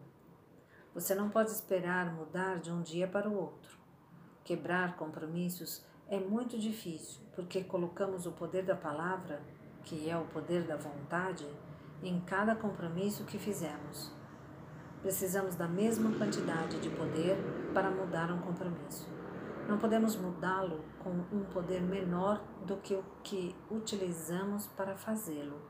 Você 0.95 1.15
não 1.15 1.31
pode 1.31 1.51
esperar 1.51 2.15
mudar 2.15 2.61
de 2.61 2.71
um 2.71 2.83
dia 2.83 3.09
para 3.09 3.29
o 3.29 3.37
outro. 3.37 3.78
Quebrar 4.49 4.97
compromissos 4.97 5.85
é 6.09 6.19
muito 6.19 6.59
difícil 6.59 7.21
porque 7.37 7.63
colocamos 7.65 8.25
o 8.25 8.33
poder 8.33 8.65
da 8.65 8.75
palavra, 8.75 9.43
que 9.85 10.09
é 10.09 10.17
o 10.17 10.25
poder 10.25 10.63
da 10.63 10.75
vontade, 10.75 11.47
em 12.03 12.19
cada 12.21 12.57
compromisso 12.57 13.25
que 13.25 13.39
fizemos. 13.39 14.11
Precisamos 15.03 15.55
da 15.55 15.69
mesma 15.69 16.17
quantidade 16.17 16.81
de 16.81 16.89
poder 16.89 17.37
para 17.75 17.91
mudar 17.91 18.33
um 18.33 18.41
compromisso. 18.41 19.07
Não 19.69 19.77
podemos 19.77 20.17
mudá-lo 20.17 20.83
com 21.05 21.11
um 21.11 21.45
poder 21.53 21.83
menor 21.83 22.43
do 22.65 22.79
que 22.79 22.95
o 22.95 23.05
que 23.23 23.55
utilizamos 23.71 24.67
para 24.69 24.97
fazê-lo. 24.97 25.61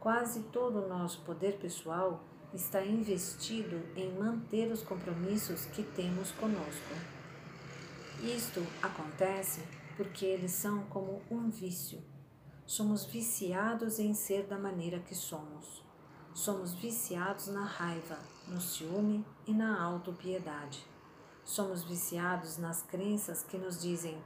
Quase 0.00 0.44
todo 0.44 0.86
o 0.86 0.88
nosso 0.88 1.20
poder 1.20 1.58
pessoal 1.58 2.24
está 2.54 2.82
investido 2.82 3.78
em 3.94 4.10
manter 4.18 4.72
os 4.72 4.82
compromissos 4.82 5.66
que 5.66 5.82
temos 5.82 6.32
conosco. 6.32 7.17
Isto 8.22 8.66
acontece 8.82 9.62
porque 9.96 10.26
eles 10.26 10.50
são 10.50 10.82
como 10.86 11.22
um 11.30 11.48
vício. 11.48 12.02
Somos 12.66 13.04
viciados 13.04 14.00
em 14.00 14.12
ser 14.12 14.44
da 14.48 14.58
maneira 14.58 14.98
que 14.98 15.14
somos. 15.14 15.84
Somos 16.34 16.74
viciados 16.74 17.46
na 17.46 17.64
raiva, 17.64 18.18
no 18.48 18.60
ciúme 18.60 19.24
e 19.46 19.52
na 19.52 19.80
autopiedade. 19.80 20.84
Somos 21.44 21.84
viciados 21.84 22.58
nas 22.58 22.82
crenças 22.82 23.44
que 23.44 23.56
nos 23.56 23.80
dizem: 23.80 24.20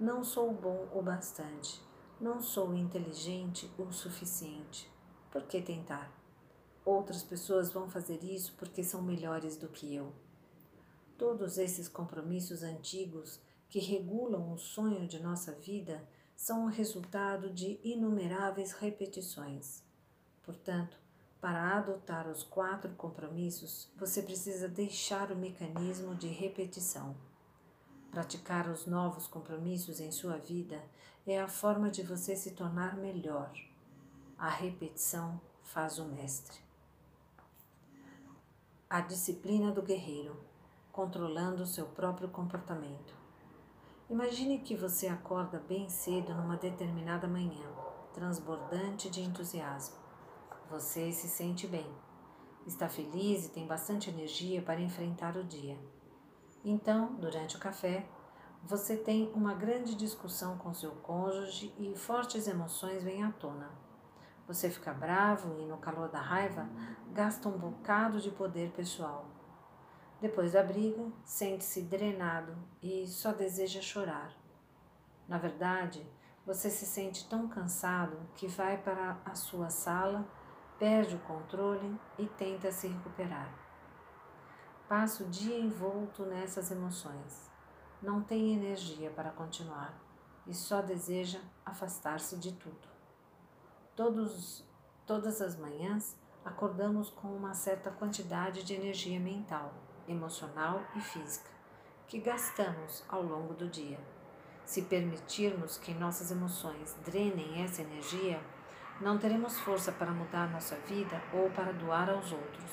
não 0.00 0.24
sou 0.24 0.50
bom 0.50 0.88
o 0.94 1.02
bastante, 1.02 1.82
não 2.18 2.40
sou 2.40 2.74
inteligente 2.74 3.70
o 3.78 3.92
suficiente. 3.92 4.90
Por 5.30 5.42
que 5.42 5.60
tentar? 5.60 6.10
Outras 6.82 7.22
pessoas 7.22 7.70
vão 7.70 7.90
fazer 7.90 8.24
isso 8.24 8.54
porque 8.58 8.82
são 8.82 9.02
melhores 9.02 9.58
do 9.58 9.68
que 9.68 9.94
eu. 9.94 10.23
Todos 11.16 11.58
esses 11.58 11.88
compromissos 11.88 12.62
antigos 12.62 13.40
que 13.68 13.78
regulam 13.78 14.52
o 14.52 14.58
sonho 14.58 15.06
de 15.06 15.22
nossa 15.22 15.52
vida 15.52 16.02
são 16.36 16.64
o 16.64 16.68
resultado 16.68 17.50
de 17.50 17.78
inumeráveis 17.84 18.72
repetições. 18.72 19.82
Portanto, 20.42 20.96
para 21.40 21.76
adotar 21.76 22.26
os 22.26 22.42
quatro 22.42 22.90
compromissos, 22.94 23.88
você 23.96 24.22
precisa 24.22 24.66
deixar 24.66 25.30
o 25.30 25.36
mecanismo 25.36 26.14
de 26.14 26.26
repetição. 26.26 27.14
Praticar 28.10 28.68
os 28.68 28.86
novos 28.86 29.26
compromissos 29.26 30.00
em 30.00 30.10
sua 30.10 30.36
vida 30.38 30.82
é 31.26 31.40
a 31.40 31.48
forma 31.48 31.90
de 31.90 32.02
você 32.02 32.34
se 32.34 32.52
tornar 32.52 32.96
melhor. 32.96 33.52
A 34.38 34.48
repetição 34.48 35.40
faz 35.62 35.98
o 35.98 36.04
mestre. 36.06 36.58
A 38.88 39.00
disciplina 39.00 39.72
do 39.72 39.82
guerreiro, 39.82 40.38
controlando 40.94 41.66
seu 41.66 41.86
próprio 41.86 42.28
comportamento. 42.28 43.12
Imagine 44.08 44.60
que 44.60 44.76
você 44.76 45.08
acorda 45.08 45.58
bem 45.58 45.88
cedo 45.88 46.32
numa 46.32 46.56
determinada 46.56 47.26
manhã, 47.26 47.66
transbordante 48.12 49.10
de 49.10 49.20
entusiasmo. 49.20 49.96
Você 50.70 51.10
se 51.10 51.26
sente 51.26 51.66
bem, 51.66 51.86
está 52.64 52.88
feliz 52.88 53.44
e 53.44 53.50
tem 53.50 53.66
bastante 53.66 54.08
energia 54.08 54.62
para 54.62 54.80
enfrentar 54.80 55.36
o 55.36 55.42
dia. 55.42 55.76
Então, 56.64 57.16
durante 57.16 57.56
o 57.56 57.60
café, 57.60 58.06
você 58.62 58.96
tem 58.96 59.32
uma 59.34 59.52
grande 59.52 59.96
discussão 59.96 60.56
com 60.58 60.72
seu 60.72 60.92
cônjuge 60.92 61.74
e 61.76 61.96
fortes 61.96 62.46
emoções 62.46 63.02
vêm 63.02 63.24
à 63.24 63.32
tona. 63.32 63.68
Você 64.46 64.70
fica 64.70 64.92
bravo 64.92 65.58
e, 65.58 65.66
no 65.66 65.78
calor 65.78 66.08
da 66.08 66.20
raiva, 66.20 66.68
gasta 67.12 67.48
um 67.48 67.58
bocado 67.58 68.20
de 68.20 68.30
poder 68.30 68.70
pessoal. 68.70 69.33
Depois 70.20 70.52
da 70.52 70.62
briga, 70.62 71.06
sente-se 71.24 71.82
drenado 71.82 72.56
e 72.82 73.06
só 73.06 73.32
deseja 73.32 73.80
chorar. 73.80 74.32
Na 75.28 75.38
verdade, 75.38 76.06
você 76.46 76.70
se 76.70 76.86
sente 76.86 77.28
tão 77.28 77.48
cansado 77.48 78.18
que 78.34 78.46
vai 78.46 78.76
para 78.76 79.18
a 79.24 79.34
sua 79.34 79.70
sala 79.70 80.26
perde 80.78 81.14
o 81.14 81.20
controle 81.20 81.98
e 82.18 82.26
tenta 82.26 82.70
se 82.72 82.88
recuperar. 82.88 83.52
Passa 84.88 85.24
o 85.24 85.28
dia 85.28 85.58
envolto 85.58 86.24
nessas 86.26 86.70
emoções. 86.70 87.50
Não 88.02 88.22
tem 88.22 88.54
energia 88.54 89.10
para 89.10 89.30
continuar 89.30 89.98
e 90.46 90.52
só 90.52 90.82
deseja 90.82 91.40
afastar-se 91.64 92.36
de 92.38 92.52
tudo. 92.52 92.88
Todos, 93.96 94.64
todas 95.06 95.40
as 95.40 95.56
manhãs 95.56 96.16
acordamos 96.44 97.08
com 97.08 97.28
uma 97.28 97.54
certa 97.54 97.90
quantidade 97.90 98.62
de 98.62 98.74
energia 98.74 99.18
mental, 99.18 99.72
emocional 100.08 100.82
e 100.94 101.00
física 101.00 101.54
que 102.08 102.20
gastamos 102.20 103.02
ao 103.08 103.22
longo 103.22 103.54
do 103.54 103.68
dia. 103.68 103.98
Se 104.64 104.82
permitirmos 104.82 105.76
que 105.78 105.92
nossas 105.92 106.30
emoções 106.30 106.94
drenem 107.04 107.62
essa 107.62 107.82
energia, 107.82 108.40
não 109.00 109.18
teremos 109.18 109.58
força 109.58 109.90
para 109.90 110.12
mudar 110.12 110.50
nossa 110.50 110.76
vida 110.86 111.20
ou 111.32 111.50
para 111.50 111.72
doar 111.72 112.08
aos 112.08 112.30
outros. 112.30 112.70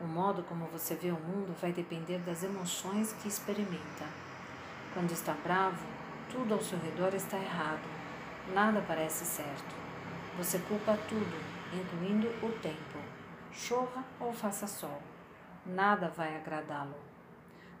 O 0.00 0.04
modo 0.06 0.42
como 0.44 0.66
você 0.66 0.94
vê 0.94 1.10
o 1.10 1.20
mundo 1.20 1.54
vai 1.60 1.72
depender 1.72 2.18
das 2.20 2.42
emoções 2.42 3.12
que 3.12 3.28
experimenta. 3.28 4.06
Quando 4.92 5.12
está 5.12 5.34
bravo, 5.44 5.84
tudo 6.30 6.54
ao 6.54 6.60
seu 6.62 6.78
redor 6.78 7.14
está 7.14 7.36
errado. 7.36 7.86
Nada 8.52 8.82
parece 8.86 9.24
certo. 9.24 9.74
Você 10.38 10.58
culpa 10.60 10.98
tudo, 11.08 11.36
incluindo 11.72 12.28
o 12.44 12.50
tempo. 12.60 12.98
Chova 13.52 14.02
ou 14.18 14.32
faça 14.32 14.66
sol. 14.66 15.00
Nada 15.66 16.10
vai 16.10 16.36
agradá-lo. 16.36 16.94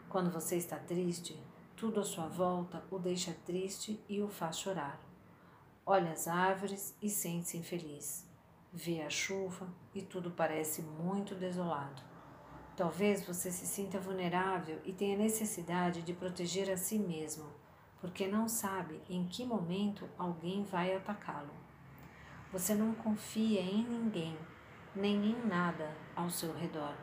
Quando 0.08 0.30
você 0.30 0.56
está 0.56 0.76
triste, 0.76 1.38
tudo 1.76 2.00
à 2.00 2.02
sua 2.02 2.28
volta 2.28 2.82
o 2.90 2.98
deixa 2.98 3.36
triste 3.44 4.02
e 4.08 4.22
o 4.22 4.28
faz 4.28 4.58
chorar. 4.58 4.98
Olha 5.84 6.12
as 6.12 6.26
árvores 6.26 6.96
e 7.02 7.10
sente-se 7.10 7.58
infeliz. 7.58 8.26
Vê 8.72 9.02
a 9.02 9.10
chuva 9.10 9.68
e 9.94 10.00
tudo 10.00 10.30
parece 10.30 10.80
muito 10.80 11.34
desolado. 11.34 12.02
Talvez 12.74 13.26
você 13.26 13.50
se 13.50 13.66
sinta 13.66 14.00
vulnerável 14.00 14.80
e 14.82 14.92
tenha 14.92 15.18
necessidade 15.18 16.00
de 16.00 16.14
proteger 16.14 16.70
a 16.70 16.78
si 16.78 16.98
mesmo, 16.98 17.52
porque 18.00 18.26
não 18.26 18.48
sabe 18.48 19.02
em 19.10 19.28
que 19.28 19.44
momento 19.44 20.08
alguém 20.16 20.64
vai 20.64 20.96
atacá-lo. 20.96 21.52
Você 22.50 22.74
não 22.74 22.94
confia 22.94 23.60
em 23.60 23.84
ninguém, 23.84 24.38
nem 24.96 25.32
em 25.32 25.46
nada 25.46 25.94
ao 26.16 26.30
seu 26.30 26.54
redor. 26.54 26.94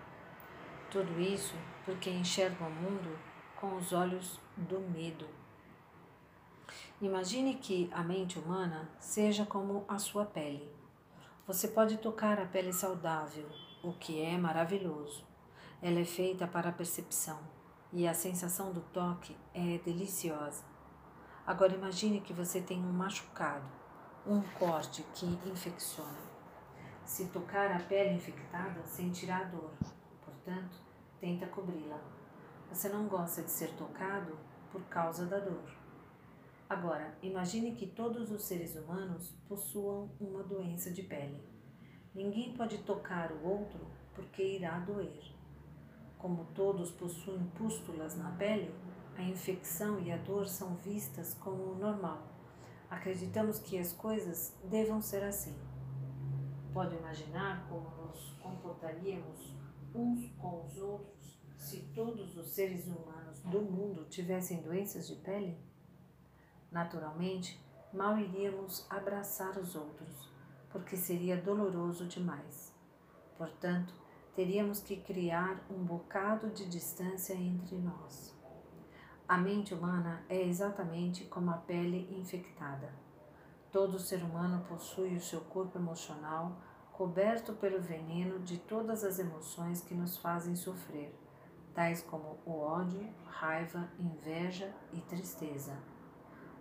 Tudo 0.91 1.21
isso 1.21 1.55
porque 1.85 2.09
enxerga 2.09 2.65
o 2.65 2.69
mundo 2.69 3.17
com 3.55 3.77
os 3.77 3.93
olhos 3.93 4.41
do 4.57 4.77
medo. 4.81 5.25
Imagine 7.01 7.55
que 7.55 7.89
a 7.93 8.03
mente 8.03 8.37
humana 8.37 8.89
seja 8.99 9.45
como 9.45 9.85
a 9.87 9.97
sua 9.97 10.25
pele. 10.25 10.69
Você 11.47 11.69
pode 11.69 11.97
tocar 11.97 12.37
a 12.39 12.45
pele 12.45 12.73
saudável, 12.73 13.47
o 13.81 13.93
que 13.93 14.21
é 14.21 14.37
maravilhoso. 14.37 15.25
Ela 15.81 15.99
é 15.99 16.05
feita 16.05 16.45
para 16.45 16.69
a 16.69 16.73
percepção 16.73 17.39
e 17.93 18.05
a 18.05 18.13
sensação 18.13 18.73
do 18.73 18.81
toque 18.81 19.37
é 19.53 19.77
deliciosa. 19.77 20.65
Agora 21.47 21.73
imagine 21.73 22.19
que 22.19 22.33
você 22.33 22.59
tem 22.59 22.83
um 22.83 22.91
machucado, 22.91 23.65
um 24.27 24.41
corte 24.59 25.03
que 25.13 25.25
infecciona. 25.49 26.19
Se 27.05 27.27
tocar 27.29 27.71
a 27.71 27.79
pele 27.79 28.15
infectada, 28.15 28.85
sentirá 28.85 29.45
dor, 29.45 29.71
portanto, 30.23 30.80
tenta 31.21 31.45
cobri-la. 31.45 32.01
Você 32.71 32.89
não 32.89 33.07
gosta 33.07 33.43
de 33.43 33.51
ser 33.51 33.71
tocado 33.75 34.35
por 34.71 34.81
causa 34.85 35.27
da 35.27 35.37
dor. 35.39 35.71
Agora, 36.67 37.15
imagine 37.21 37.75
que 37.75 37.85
todos 37.85 38.31
os 38.31 38.43
seres 38.43 38.75
humanos 38.75 39.31
possuam 39.47 40.09
uma 40.19 40.41
doença 40.41 40.89
de 40.89 41.03
pele. 41.03 41.43
Ninguém 42.15 42.53
pode 42.55 42.79
tocar 42.79 43.31
o 43.31 43.47
outro 43.47 43.85
porque 44.15 44.41
irá 44.41 44.79
doer. 44.79 45.21
Como 46.17 46.45
todos 46.55 46.91
possuem 46.91 47.43
pústulas 47.55 48.17
na 48.17 48.31
pele, 48.31 48.73
a 49.15 49.21
infecção 49.21 49.99
e 49.99 50.11
a 50.11 50.17
dor 50.17 50.47
são 50.47 50.75
vistas 50.77 51.35
como 51.35 51.75
normal. 51.75 52.27
Acreditamos 52.89 53.59
que 53.59 53.77
as 53.77 53.93
coisas 53.93 54.57
devam 54.63 55.01
ser 55.01 55.23
assim. 55.23 55.55
Pode 56.73 56.95
imaginar 56.95 57.67
como 57.69 57.89
nos 57.89 58.31
comportaríamos 58.41 59.60
uns 59.93 60.29
com 60.37 60.65
os 60.65 60.77
outros 60.77 61.39
se 61.57 61.81
todos 61.93 62.35
os 62.37 62.47
seres 62.47 62.87
humanos 62.87 63.39
do 63.43 63.61
mundo 63.61 64.05
tivessem 64.05 64.61
doenças 64.61 65.07
de 65.07 65.15
pele? 65.15 65.57
Naturalmente, 66.71 67.63
mal 67.93 68.17
iríamos 68.17 68.85
abraçar 68.89 69.57
os 69.57 69.75
outros, 69.75 70.29
porque 70.69 70.95
seria 70.95 71.41
doloroso 71.41 72.07
demais. 72.07 72.73
Portanto, 73.37 73.93
teríamos 74.35 74.79
que 74.79 74.97
criar 74.97 75.65
um 75.69 75.83
bocado 75.83 76.49
de 76.49 76.67
distância 76.69 77.33
entre 77.33 77.77
nós. 77.77 78.33
A 79.27 79.37
mente 79.37 79.73
humana 79.73 80.25
é 80.27 80.41
exatamente 80.41 81.25
como 81.25 81.51
a 81.51 81.57
pele 81.57 82.07
infectada. 82.17 82.93
Todo 83.71 83.99
ser 83.99 84.23
humano 84.23 84.65
possui 84.67 85.15
o 85.15 85.21
seu 85.21 85.41
corpo 85.41 85.77
emocional 85.77 86.57
coberto 87.01 87.53
pelo 87.53 87.81
veneno 87.81 88.37
de 88.37 88.59
todas 88.59 89.03
as 89.03 89.17
emoções 89.17 89.81
que 89.81 89.95
nos 89.95 90.17
fazem 90.17 90.55
sofrer, 90.55 91.11
tais 91.73 92.03
como 92.03 92.37
o 92.45 92.51
ódio, 92.59 93.09
raiva, 93.25 93.89
inveja 93.99 94.71
e 94.93 95.01
tristeza. 95.01 95.75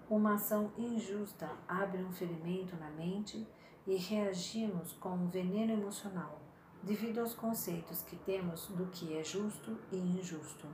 Uma 0.09 0.37
ação 0.37 0.73
injusta 0.79 1.47
abre 1.69 2.03
um 2.03 2.11
ferimento 2.11 2.75
na 2.77 2.89
mente 2.89 3.47
e 3.87 3.97
reagimos 3.97 4.95
com 4.95 5.11
um 5.11 5.29
veneno 5.29 5.75
emocional, 5.75 6.41
devido 6.83 7.19
aos 7.19 7.35
conceitos 7.35 8.01
que 8.01 8.17
temos 8.17 8.67
do 8.69 8.87
que 8.87 9.15
é 9.19 9.23
justo 9.23 9.77
e 9.93 9.99
injusto. 9.99 10.67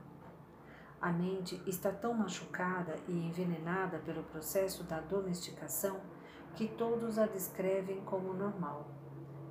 A 1.01 1.11
mente 1.11 1.61
está 1.67 1.91
tão 1.91 2.13
machucada 2.13 2.95
e 3.05 3.11
envenenada 3.11 3.99
pelo 3.99 4.23
processo 4.23 4.85
da 4.85 5.01
domesticação 5.01 5.99
que 6.55 6.69
todos 6.69 7.19
a 7.19 7.25
descrevem 7.25 7.99
como 8.05 8.33
normal. 8.33 8.87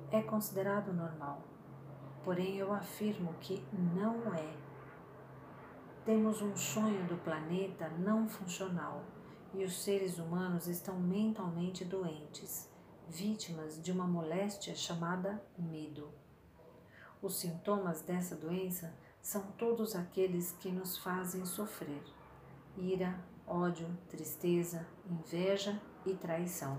É 0.09 0.21
considerado 0.21 0.93
normal. 0.93 1.41
Porém, 2.23 2.57
eu 2.57 2.73
afirmo 2.73 3.33
que 3.41 3.61
não 3.93 4.33
é. 4.33 4.55
Temos 6.05 6.41
um 6.41 6.55
sonho 6.55 7.05
do 7.07 7.17
planeta 7.17 7.89
não 7.89 8.27
funcional 8.29 9.03
e 9.53 9.65
os 9.65 9.83
seres 9.83 10.17
humanos 10.17 10.67
estão 10.67 10.97
mentalmente 10.97 11.83
doentes, 11.83 12.69
vítimas 13.09 13.81
de 13.81 13.91
uma 13.91 14.07
moléstia 14.07 14.73
chamada 14.75 15.41
medo. 15.57 16.09
Os 17.21 17.35
sintomas 17.37 18.01
dessa 18.01 18.35
doença 18.35 18.93
são 19.21 19.41
todos 19.57 19.93
aqueles 19.93 20.53
que 20.53 20.71
nos 20.71 20.97
fazem 20.97 21.45
sofrer: 21.45 22.01
ira, 22.77 23.19
ódio, 23.45 23.89
tristeza, 24.07 24.87
inveja 25.09 25.77
e 26.05 26.13
traição. 26.13 26.77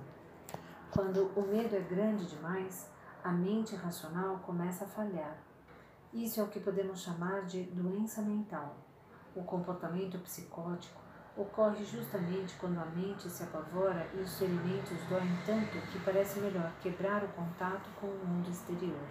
Quando 0.90 1.26
o 1.38 1.46
medo 1.46 1.76
é 1.76 1.80
grande 1.80 2.26
demais, 2.26 2.90
a 3.28 3.32
mente 3.32 3.76
racional 3.76 4.38
começa 4.38 4.86
a 4.86 4.88
falhar. 4.88 5.36
Isso 6.14 6.40
é 6.40 6.42
o 6.42 6.48
que 6.48 6.60
podemos 6.60 7.02
chamar 7.02 7.44
de 7.44 7.64
doença 7.64 8.22
mental. 8.22 8.74
O 9.36 9.44
comportamento 9.44 10.18
psicótico 10.20 10.98
ocorre 11.36 11.84
justamente 11.84 12.56
quando 12.56 12.78
a 12.78 12.86
mente 12.86 13.28
se 13.28 13.42
apavora 13.42 14.08
e 14.14 14.20
os 14.20 14.38
ferimentos 14.38 14.96
doem 15.10 15.28
tanto 15.44 15.78
que 15.92 16.00
parece 16.02 16.40
melhor 16.40 16.72
quebrar 16.80 17.22
o 17.22 17.28
contato 17.28 17.90
com 18.00 18.06
o 18.06 18.26
mundo 18.26 18.48
exterior. 18.48 19.06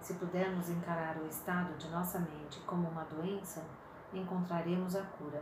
Se 0.00 0.14
pudermos 0.14 0.68
encarar 0.68 1.18
o 1.18 1.26
estado 1.28 1.78
de 1.78 1.88
nossa 1.90 2.18
mente 2.18 2.58
como 2.66 2.88
uma 2.88 3.04
doença, 3.04 3.64
encontraremos 4.12 4.96
a 4.96 5.02
cura. 5.02 5.40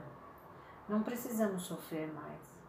Não 0.86 1.02
precisamos 1.02 1.62
sofrer 1.62 2.12
mais. 2.12 2.60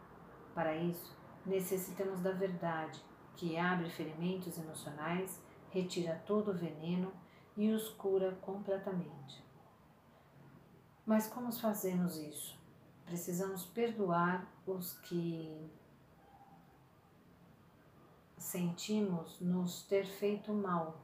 Para 0.55 0.73
isso, 0.77 1.13
necessitamos 1.45 2.21
da 2.21 2.31
verdade, 2.31 3.03
que 3.37 3.57
abre 3.57 3.89
ferimentos 3.89 4.57
emocionais, 4.57 5.41
retira 5.69 6.21
todo 6.25 6.51
o 6.51 6.53
veneno 6.53 7.13
e 7.55 7.69
os 7.69 7.87
cura 7.89 8.37
completamente. 8.41 9.43
Mas 11.05 11.27
como 11.27 11.51
fazemos 11.51 12.17
isso? 12.17 12.57
Precisamos 13.05 13.63
perdoar 13.63 14.45
os 14.65 14.93
que 14.99 15.71
sentimos 18.37 19.39
nos 19.39 19.83
ter 19.83 20.05
feito 20.05 20.53
mal, 20.53 20.97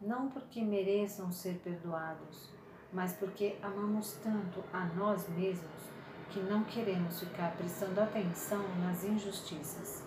não 0.00 0.28
porque 0.28 0.62
mereçam 0.62 1.32
ser 1.32 1.58
perdoados, 1.60 2.50
mas 2.92 3.14
porque 3.14 3.58
amamos 3.62 4.12
tanto 4.22 4.62
a 4.72 4.84
nós 4.86 5.28
mesmos 5.30 5.90
que 6.30 6.40
não 6.40 6.64
queremos 6.64 7.20
ficar 7.20 7.56
prestando 7.56 8.00
atenção 8.00 8.62
nas 8.78 9.04
injustiças. 9.04 9.99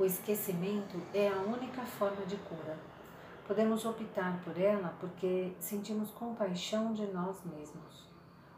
O 0.00 0.04
esquecimento 0.06 0.98
é 1.12 1.28
a 1.28 1.42
única 1.42 1.82
forma 1.82 2.24
de 2.24 2.34
cura. 2.38 2.78
Podemos 3.46 3.84
optar 3.84 4.42
por 4.42 4.58
ela 4.58 4.96
porque 4.98 5.52
sentimos 5.60 6.10
compaixão 6.12 6.94
de 6.94 7.06
nós 7.08 7.44
mesmos. 7.44 8.08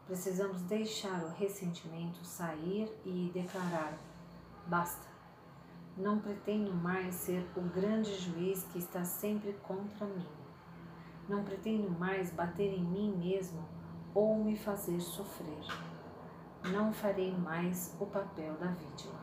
Precisamos 0.07 0.61
deixar 0.61 1.21
o 1.21 1.33
ressentimento 1.33 2.23
sair 2.23 2.89
e 3.03 3.29
declarar: 3.33 3.97
basta. 4.67 5.05
Não 5.97 6.17
pretendo 6.17 6.73
mais 6.73 7.13
ser 7.13 7.45
o 7.57 7.61
grande 7.61 8.15
juiz 8.15 8.63
que 8.71 8.79
está 8.79 9.03
sempre 9.03 9.51
contra 9.63 10.07
mim. 10.07 10.25
Não 11.27 11.43
pretendo 11.43 11.89
mais 11.91 12.31
bater 12.31 12.73
em 12.73 12.85
mim 12.85 13.17
mesmo 13.17 13.67
ou 14.15 14.41
me 14.41 14.55
fazer 14.55 15.01
sofrer. 15.01 15.65
Não 16.71 16.93
farei 16.93 17.35
mais 17.37 17.93
o 17.99 18.05
papel 18.05 18.53
da 18.53 18.67
vítima. 18.67 19.22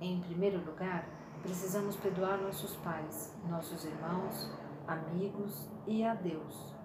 Em 0.00 0.20
primeiro 0.20 0.64
lugar, 0.64 1.08
precisamos 1.42 1.96
perdoar 1.96 2.38
nossos 2.38 2.76
pais, 2.76 3.36
nossos 3.48 3.84
irmãos, 3.84 4.50
amigos 4.86 5.68
e 5.86 6.04
a 6.04 6.14
Deus 6.14 6.78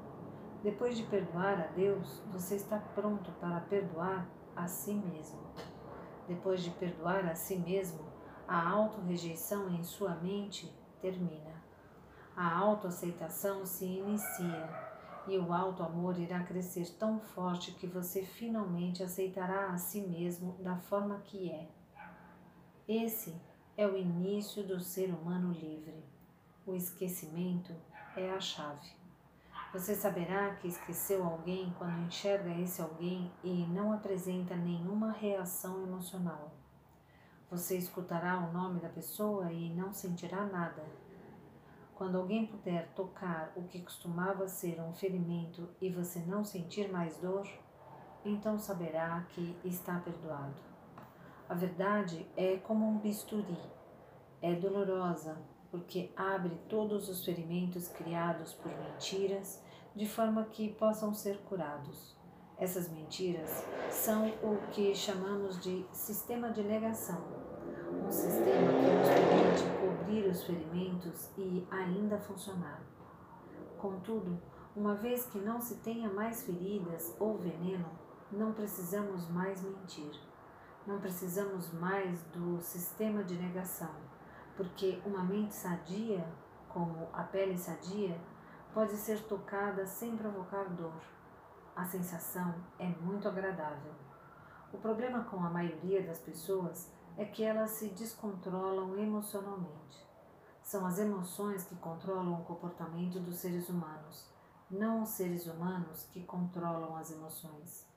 depois 0.63 0.95
de 0.95 1.04
perdoar 1.04 1.60
a 1.60 1.67
Deus, 1.67 2.21
você 2.32 2.56
está 2.56 2.80
pronto 2.80 3.30
para 3.34 3.60
perdoar 3.60 4.26
a 4.56 4.65
si 4.65 4.93
mesmo. 4.93 5.41
Depois 6.26 6.63
de 6.63 6.69
perdoar 6.69 7.26
a 7.26 7.36
si 7.36 7.58
mesmo, 7.58 7.99
a 8.47 8.69
auto-rejeição 8.69 9.69
em 9.69 9.84
sua 9.84 10.15
mente 10.15 10.73
termina. 11.02 11.62
A 12.34 12.58
autoaceitação 12.58 13.65
se 13.65 13.84
inicia 13.84 14.69
e 15.28 15.38
o 15.38 15.52
auto-amor 15.52 16.17
irá 16.17 16.41
crescer 16.43 16.89
tão 16.97 17.19
forte 17.19 17.73
que 17.73 17.86
você 17.86 18.23
finalmente 18.23 19.04
aceitará 19.04 19.67
a 19.67 19.78
si 19.78 19.99
mesmo 19.99 20.54
da 20.60 20.78
forma 20.78 21.19
que 21.26 21.52
é. 21.52 21.67
Esse 22.88 23.34
é 23.78 23.88
o 23.88 23.98
início 23.98 24.62
do 24.62 24.78
ser 24.78 25.10
humano 25.10 25.54
livre. 25.54 26.04
O 26.67 26.76
esquecimento 26.76 27.74
é 28.13 28.30
a 28.30 28.41
chave. 28.41 28.89
Você 29.72 29.96
saberá 29.96 30.56
que 30.56 30.67
esqueceu 30.67 31.24
alguém 31.24 31.74
quando 31.78 32.06
enxerga 32.06 32.50
esse 32.60 32.82
alguém 32.82 33.32
e 33.41 33.65
não 33.67 33.93
apresenta 33.93 34.54
nenhuma 34.58 35.13
reação 35.13 35.82
emocional. 35.82 36.52
Você 37.50 37.78
escutará 37.78 38.38
o 38.39 38.52
nome 38.52 38.82
da 38.82 38.89
pessoa 38.89 39.50
e 39.50 39.74
não 39.74 39.93
sentirá 39.93 40.46
nada. 40.46 40.84
Quando 41.96 42.17
alguém 42.17 42.46
puder 42.46 42.89
tocar 42.89 43.54
o 43.56 43.63
que 43.63 43.82
costumava 43.82 44.46
ser 44.46 44.82
um 44.82 44.93
ferimento 44.93 45.69
e 45.80 45.89
você 45.89 46.19
não 46.19 46.43
sentir 46.43 46.91
mais 46.91 47.17
dor, 47.17 47.48
então 48.26 48.60
saberá 48.60 49.26
que 49.30 49.58
está 49.63 49.98
perdoado. 50.00 50.73
A 51.50 51.54
verdade 51.54 52.26
é 52.38 52.58
como 52.58 52.88
um 52.88 52.98
bisturi. 52.98 53.58
É 54.42 54.56
dolorosa, 54.56 55.38
porque 55.70 56.12
abre 56.16 56.58
todos 56.70 57.10
os 57.10 57.24
ferimentos 57.24 57.88
criados 57.88 58.54
por 58.54 58.72
mentiras, 58.72 59.62
de 59.96 60.08
forma 60.08 60.46
que 60.46 60.74
possam 60.74 61.14
ser 61.14 61.38
curados. 61.40 62.16
Essas 62.58 62.90
mentiras 62.90 63.66
são 63.90 64.28
o 64.42 64.58
que 64.72 64.96
chamamos 64.96 65.60
de 65.60 65.86
sistema 65.92 66.50
de 66.52 66.64
negação, 66.64 67.22
um 68.06 68.12
sistema 68.12 68.72
que 68.72 68.92
nos 68.92 69.10
permite 69.10 69.64
cobrir 69.82 70.30
os 70.30 70.44
ferimentos 70.44 71.30
e 71.38 71.68
ainda 71.70 72.18
funcionar. 72.20 72.82
Contudo, 73.78 74.40
uma 74.76 74.96
vez 74.96 75.26
que 75.26 75.40
não 75.40 75.60
se 75.60 75.76
tenha 75.78 76.10
mais 76.10 76.44
feridas 76.44 77.16
ou 77.20 77.38
veneno, 77.38 77.90
não 78.32 78.54
precisamos 78.54 79.30
mais 79.30 79.62
mentir. 79.62 80.20
Não 80.86 81.00
precisamos 81.00 81.72
mais 81.72 82.22
do 82.24 82.60
sistema 82.60 83.24
de 83.24 83.36
negação, 83.36 83.96
porque 84.58 85.02
uma 85.06 85.24
mente 85.24 85.56
sadia, 85.56 86.28
como 86.67 87.08
a 87.13 87.24
pele 87.24 87.58
sadia, 87.58 88.19
pode 88.74 88.98
ser 88.98 89.22
tocada 89.24 89.86
sem 89.86 90.17
provocar 90.17 90.65
dor. 90.65 91.02
A 91.74 91.86
sensação 91.86 92.54
é 92.78 92.88
muito 92.88 93.30
agradável. 93.30 93.93
O 94.74 94.78
problema 94.78 95.24
com 95.24 95.38
a 95.38 95.50
maioria 95.50 96.06
das 96.06 96.19
pessoas 96.19 96.91
é 97.15 97.24
que 97.24 97.43
elas 97.43 97.72
se 97.72 97.88
descontrolam 97.89 98.98
emocionalmente. 98.98 100.06
São 100.62 100.86
as 100.86 101.00
emoções 101.00 101.63
que 101.63 101.76
controlam 101.78 102.41
o 102.41 102.43
comportamento 102.43 103.22
dos 103.22 103.38
seres 103.38 103.69
humanos, 103.69 104.30
não 104.69 105.04
os 105.04 105.10
seres 105.10 105.46
humanos 105.46 106.10
que 106.12 106.26
controlam 106.26 106.98
as 106.98 107.10
emoções. 107.10 107.88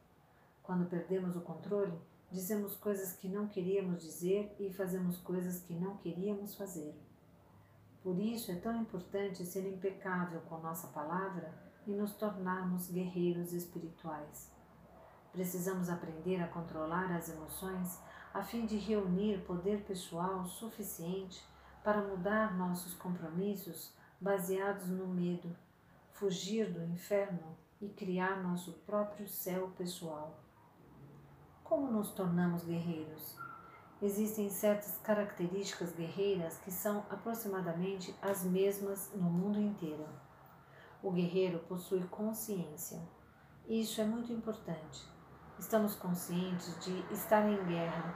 Quando 0.63 0.89
perdemos 0.89 1.35
o 1.35 1.41
controle, 1.41 1.99
dizemos 2.31 2.75
coisas 2.77 3.13
que 3.13 3.29
não 3.29 3.47
queríamos 3.47 4.03
dizer 4.03 4.55
e 4.59 4.73
fazemos 4.73 5.19
coisas 5.19 5.61
que 5.61 5.75
não 5.75 5.97
queríamos 5.99 6.55
fazer. 6.55 6.95
Por 8.03 8.19
isso 8.19 8.53
é 8.53 8.57
tão 8.57 8.81
importante 8.81 9.45
ser 9.45 9.67
impecável 9.67 10.41
com 10.43 10.59
nossa 10.59 10.89
palavra 10.89 11.53
e 11.87 11.91
nos 11.91 12.13
tornarmos 12.15 12.91
guerreiros 12.91 13.53
espirituais. 13.53 14.51
Precisamos 15.33 15.89
aprender 15.89 16.43
a 16.43 16.49
controlar 16.49 17.13
as 17.13 17.29
emoções 17.29 18.01
a 18.33 18.43
fim 18.43 18.67
de 18.67 18.77
reunir 18.77 19.39
poder 19.47 19.83
pessoal 19.85 20.45
suficiente 20.45 21.43
para 21.83 22.03
mudar 22.03 22.57
nossos 22.57 22.95
compromissos 22.95 23.93
baseados 24.21 24.89
no 24.89 25.07
medo, 25.07 25.57
fugir 26.13 26.73
do 26.73 26.83
inferno 26.85 27.57
e 27.81 27.89
criar 27.89 28.43
nosso 28.43 28.73
próprio 28.85 29.29
céu 29.29 29.73
pessoal. 29.77 30.46
Como 31.69 31.91
nos 31.91 32.13
tornamos 32.13 32.63
guerreiros? 32.63 33.37
Existem 34.01 34.49
certas 34.49 34.99
características 34.99 35.93
guerreiras 35.93 36.57
que 36.59 36.71
são 36.71 37.05
aproximadamente 37.11 38.15
as 38.23 38.45
mesmas 38.45 39.11
no 39.17 39.29
mundo 39.29 39.61
inteiro. 39.61 40.07
O 41.03 41.11
guerreiro 41.11 41.59
possui 41.69 42.05
consciência. 42.05 43.03
Isso 43.69 44.01
é 44.01 44.05
muito 44.05 44.33
importante. 44.33 45.11
Estamos 45.59 45.97
conscientes 45.97 46.73
de 46.85 47.05
estar 47.13 47.45
em 47.49 47.61
guerra 47.65 48.15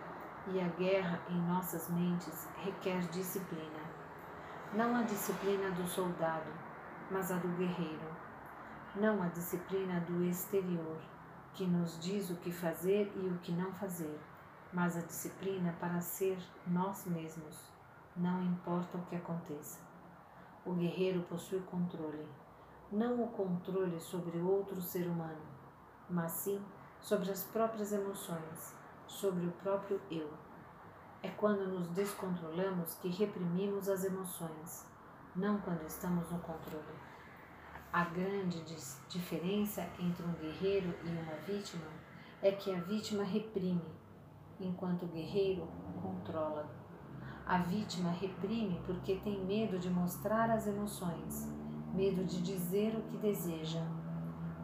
e 0.52 0.60
a 0.60 0.68
guerra 0.68 1.20
em 1.28 1.42
nossas 1.48 1.90
mentes 1.90 2.46
requer 2.62 3.00
disciplina. 3.08 3.80
Não 4.74 4.94
a 4.94 5.02
disciplina 5.02 5.72
do 5.72 5.88
soldado, 5.88 6.52
mas 7.10 7.32
a 7.32 7.36
do 7.36 7.48
guerreiro. 7.56 8.16
Não 8.94 9.20
a 9.20 9.26
disciplina 9.26 9.98
do 10.02 10.22
exterior, 10.22 11.00
que 11.54 11.66
nos 11.66 11.98
diz 12.00 12.30
o 12.30 12.36
que 12.36 12.52
fazer 12.52 13.12
e 13.16 13.28
o 13.28 13.38
que 13.38 13.52
não 13.52 13.72
fazer, 13.72 14.18
mas 14.72 14.96
a 14.96 15.00
disciplina 15.00 15.74
para 15.80 16.00
ser 16.00 16.38
nós 16.66 17.04
mesmos, 17.06 17.58
não 18.16 18.42
importa 18.42 18.98
o 18.98 19.06
que 19.06 19.16
aconteça. 19.16 19.80
O 20.64 20.74
guerreiro 20.74 21.22
possui 21.22 21.60
controle, 21.60 22.26
não 22.92 23.22
o 23.22 23.28
controle 23.28 23.98
sobre 24.00 24.38
outro 24.38 24.80
ser 24.80 25.06
humano, 25.06 25.42
mas 26.08 26.32
sim 26.32 26.62
sobre 27.00 27.30
as 27.30 27.44
próprias 27.44 27.92
emoções, 27.92 28.74
sobre 29.06 29.46
o 29.46 29.52
próprio 29.52 30.00
eu. 30.10 30.30
É 31.22 31.28
quando 31.28 31.66
nos 31.66 31.88
descontrolamos 31.88 32.94
que 32.94 33.08
reprimimos 33.08 33.88
as 33.88 34.04
emoções, 34.04 34.86
não 35.34 35.58
quando 35.60 35.82
estamos 35.86 36.30
no 36.30 36.38
controle. 36.38 36.99
A 37.92 38.04
grande 38.04 38.62
diferença 39.08 39.84
entre 39.98 40.24
um 40.24 40.32
guerreiro 40.34 40.94
e 41.04 41.08
uma 41.08 41.34
vítima 41.44 41.88
é 42.40 42.52
que 42.52 42.72
a 42.72 42.78
vítima 42.78 43.24
reprime, 43.24 43.82
enquanto 44.60 45.02
o 45.02 45.08
guerreiro 45.08 45.66
controla. 46.00 46.70
A 47.44 47.58
vítima 47.58 48.12
reprime 48.12 48.80
porque 48.86 49.16
tem 49.16 49.44
medo 49.44 49.76
de 49.76 49.90
mostrar 49.90 50.50
as 50.50 50.68
emoções, 50.68 51.52
medo 51.92 52.24
de 52.24 52.40
dizer 52.40 52.94
o 52.94 53.02
que 53.02 53.16
deseja. 53.16 53.84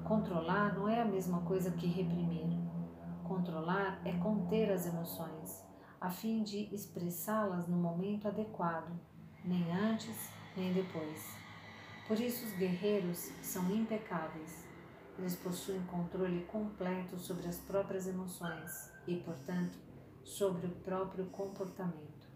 Controlar 0.04 0.76
não 0.76 0.88
é 0.88 1.02
a 1.02 1.04
mesma 1.04 1.40
coisa 1.40 1.72
que 1.72 1.88
reprimir. 1.88 2.46
Controlar 3.24 4.00
é 4.04 4.12
conter 4.18 4.70
as 4.70 4.86
emoções, 4.86 5.66
a 6.00 6.08
fim 6.08 6.44
de 6.44 6.72
expressá-las 6.72 7.66
no 7.66 7.76
momento 7.76 8.28
adequado, 8.28 8.92
nem 9.44 9.72
antes 9.72 10.30
nem 10.56 10.72
depois. 10.72 11.45
Por 12.06 12.20
isso, 12.20 12.44
os 12.46 12.52
guerreiros 12.52 13.32
são 13.42 13.68
impecáveis. 13.70 14.64
Eles 15.18 15.34
possuem 15.34 15.82
controle 15.86 16.44
completo 16.44 17.18
sobre 17.18 17.48
as 17.48 17.58
próprias 17.58 18.06
emoções 18.06 18.92
e, 19.08 19.16
portanto, 19.16 19.76
sobre 20.22 20.66
o 20.66 20.70
próprio 20.76 21.26
comportamento. 21.26 22.28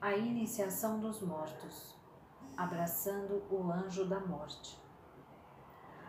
A 0.00 0.16
iniciação 0.16 0.98
dos 0.98 1.20
mortos, 1.20 1.94
abraçando 2.56 3.44
o 3.50 3.70
anjo 3.70 4.06
da 4.06 4.20
morte. 4.20 4.78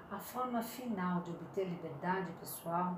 A 0.09 0.17
forma 0.17 0.61
final 0.61 1.21
de 1.23 1.31
obter 1.31 1.67
liberdade 1.67 2.31
pessoal 2.33 2.97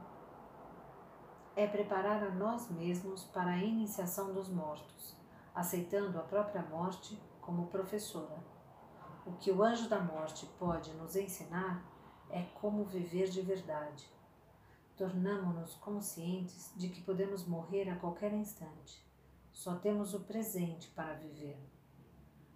é 1.55 1.65
preparar 1.65 2.23
a 2.23 2.29
nós 2.29 2.69
mesmos 2.69 3.23
para 3.23 3.51
a 3.51 3.57
iniciação 3.57 4.33
dos 4.33 4.49
mortos, 4.49 5.15
aceitando 5.55 6.19
a 6.19 6.23
própria 6.23 6.61
morte 6.63 7.19
como 7.45 7.67
professora. 7.67 8.43
O 9.25 9.33
que 9.33 9.51
o 9.51 9.63
anjo 9.63 9.87
da 9.87 10.01
morte 10.01 10.45
pode 10.59 10.93
nos 10.93 11.15
ensinar 11.15 11.83
é 12.29 12.43
como 12.59 12.83
viver 12.83 13.29
de 13.29 13.41
verdade. 13.41 14.11
Tornamo-nos 14.97 15.75
conscientes 15.75 16.73
de 16.75 16.89
que 16.89 17.01
podemos 17.01 17.47
morrer 17.47 17.89
a 17.89 17.95
qualquer 17.95 18.33
instante. 18.33 19.03
Só 19.51 19.75
temos 19.75 20.13
o 20.13 20.21
presente 20.21 20.89
para 20.89 21.13
viver. 21.13 21.57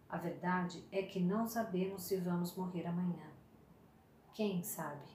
A 0.10 0.18
verdade 0.18 0.84
é 0.92 1.04
que 1.04 1.20
não 1.20 1.48
sabemos 1.48 2.04
se 2.04 2.18
vamos 2.18 2.56
morrer 2.56 2.88
amanhã. 2.88 3.30
Quem 4.34 4.64
sabe? 4.64 5.06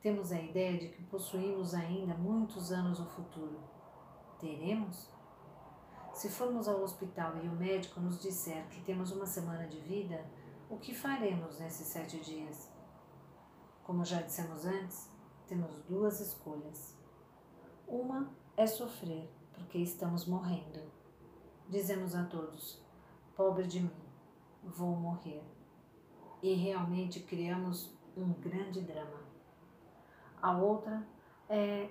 Temos 0.00 0.32
a 0.32 0.40
ideia 0.40 0.78
de 0.78 0.88
que 0.88 1.02
possuímos 1.04 1.74
ainda 1.74 2.14
muitos 2.14 2.72
anos 2.72 2.98
no 2.98 3.06
futuro. 3.06 3.60
Teremos? 4.38 5.10
Se 6.20 6.28
formos 6.28 6.68
ao 6.68 6.82
hospital 6.82 7.32
e 7.42 7.48
o 7.48 7.52
médico 7.52 7.98
nos 7.98 8.20
disser 8.20 8.68
que 8.68 8.82
temos 8.82 9.10
uma 9.10 9.24
semana 9.24 9.66
de 9.66 9.80
vida, 9.80 10.22
o 10.68 10.76
que 10.76 10.94
faremos 10.94 11.58
nesses 11.58 11.86
sete 11.86 12.18
dias? 12.20 12.70
Como 13.82 14.04
já 14.04 14.20
dissemos 14.20 14.66
antes, 14.66 15.08
temos 15.46 15.74
duas 15.88 16.20
escolhas. 16.20 16.94
Uma 17.88 18.30
é 18.54 18.66
sofrer, 18.66 19.30
porque 19.54 19.78
estamos 19.78 20.26
morrendo. 20.26 20.82
Dizemos 21.70 22.14
a 22.14 22.24
todos: 22.24 22.84
pobre 23.34 23.66
de 23.66 23.80
mim, 23.80 24.04
vou 24.62 24.94
morrer. 24.94 25.42
E 26.42 26.52
realmente 26.52 27.20
criamos 27.20 27.96
um 28.14 28.30
grande 28.34 28.82
drama. 28.82 29.22
A 30.42 30.54
outra 30.54 31.02
é 31.48 31.88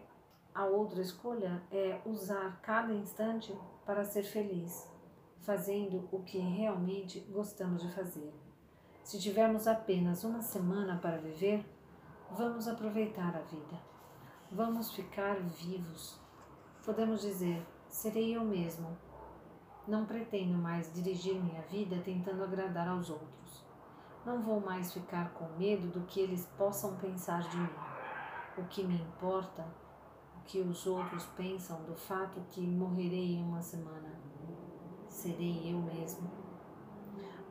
a 0.54 0.66
outra 0.66 1.02
escolha 1.02 1.64
é 1.72 2.00
usar 2.06 2.60
cada 2.62 2.94
instante 2.94 3.58
para 3.90 4.06
ser 4.06 4.22
feliz, 4.22 4.88
fazendo 5.40 6.08
o 6.12 6.22
que 6.22 6.38
realmente 6.38 7.22
gostamos 7.22 7.82
de 7.82 7.92
fazer. 7.92 8.32
Se 9.04 9.20
tivermos 9.20 9.66
apenas 9.66 10.24
uma 10.24 10.44
semana 10.44 11.00
para 11.02 11.18
viver, 11.18 11.66
vamos 12.30 12.68
aproveitar 12.68 13.36
a 13.36 13.40
vida. 13.40 13.82
Vamos 14.52 14.94
ficar 14.94 15.40
vivos. 15.40 16.22
Podemos 16.86 17.22
dizer: 17.22 17.66
serei 17.88 18.38
eu 18.38 18.46
mesmo. 18.46 18.96
Não 19.88 20.06
pretendo 20.06 20.54
mais 20.54 20.94
dirigir 20.94 21.42
minha 21.42 21.64
vida 21.64 22.00
tentando 22.06 22.44
agradar 22.44 22.88
aos 22.88 23.10
outros. 23.10 23.66
Não 24.24 24.40
vou 24.40 24.62
mais 24.62 24.94
ficar 24.94 25.34
com 25.34 25.50
medo 25.58 25.88
do 25.88 26.06
que 26.06 26.20
eles 26.20 26.46
possam 26.60 26.96
pensar 26.98 27.42
de 27.50 27.58
mim. 27.58 27.70
O 28.56 28.66
que 28.66 28.84
me 28.84 29.02
importa 29.02 29.66
que 30.50 30.60
os 30.62 30.88
outros 30.88 31.26
pensam 31.38 31.80
do 31.84 31.94
fato 31.94 32.42
que 32.50 32.60
morrerei 32.60 33.36
em 33.36 33.44
uma 33.44 33.62
semana. 33.62 34.20
Serei 35.08 35.72
eu 35.72 35.78
mesmo. 35.78 36.28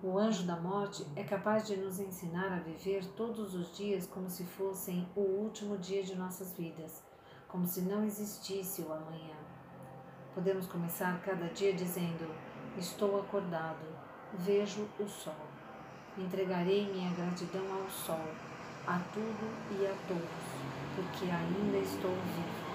O 0.02 0.18
anjo 0.18 0.44
da 0.44 0.56
morte 0.56 1.06
é 1.14 1.22
capaz 1.22 1.64
de 1.64 1.76
nos 1.76 2.00
ensinar 2.00 2.52
a 2.52 2.58
viver 2.58 3.06
todos 3.16 3.54
os 3.54 3.76
dias 3.76 4.04
como 4.04 4.28
se 4.28 4.42
fossem 4.42 5.08
o 5.14 5.20
último 5.20 5.78
dia 5.78 6.02
de 6.02 6.16
nossas 6.16 6.52
vidas, 6.54 7.00
como 7.46 7.68
se 7.68 7.82
não 7.82 8.04
existisse 8.04 8.82
o 8.82 8.92
amanhã. 8.92 9.36
Podemos 10.34 10.66
começar 10.66 11.20
cada 11.22 11.46
dia 11.50 11.72
dizendo: 11.72 12.28
Estou 12.76 13.20
acordado, 13.20 13.86
vejo 14.34 14.88
o 14.98 15.06
sol. 15.06 15.46
Entregarei 16.16 16.92
minha 16.92 17.12
gratidão 17.12 17.64
ao 17.80 17.88
sol, 17.88 18.26
a 18.88 18.98
tudo 19.14 19.80
e 19.80 19.86
a 19.86 19.94
todos, 20.08 20.96
porque 20.96 21.30
ainda 21.30 21.78
estou 21.78 22.10
vivo. 22.10 22.67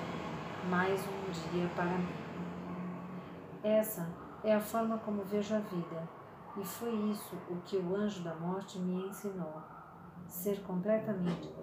Mais 0.69 1.01
um 1.01 1.31
dia 1.51 1.67
para 1.75 1.97
mim. 1.97 2.07
Essa 3.61 4.07
é 4.43 4.55
a 4.55 4.61
forma 4.61 4.97
como 4.99 5.23
vejo 5.23 5.53
a 5.55 5.59
vida 5.59 6.07
e 6.55 6.63
foi 6.63 6.93
isso 7.11 7.35
o 7.49 7.57
que 7.61 7.75
o 7.75 7.95
anjo 7.95 8.23
da 8.23 8.33
morte 8.35 8.79
me 8.79 9.07
ensinou: 9.07 9.61
ser 10.25 10.61
completamente 10.63 11.53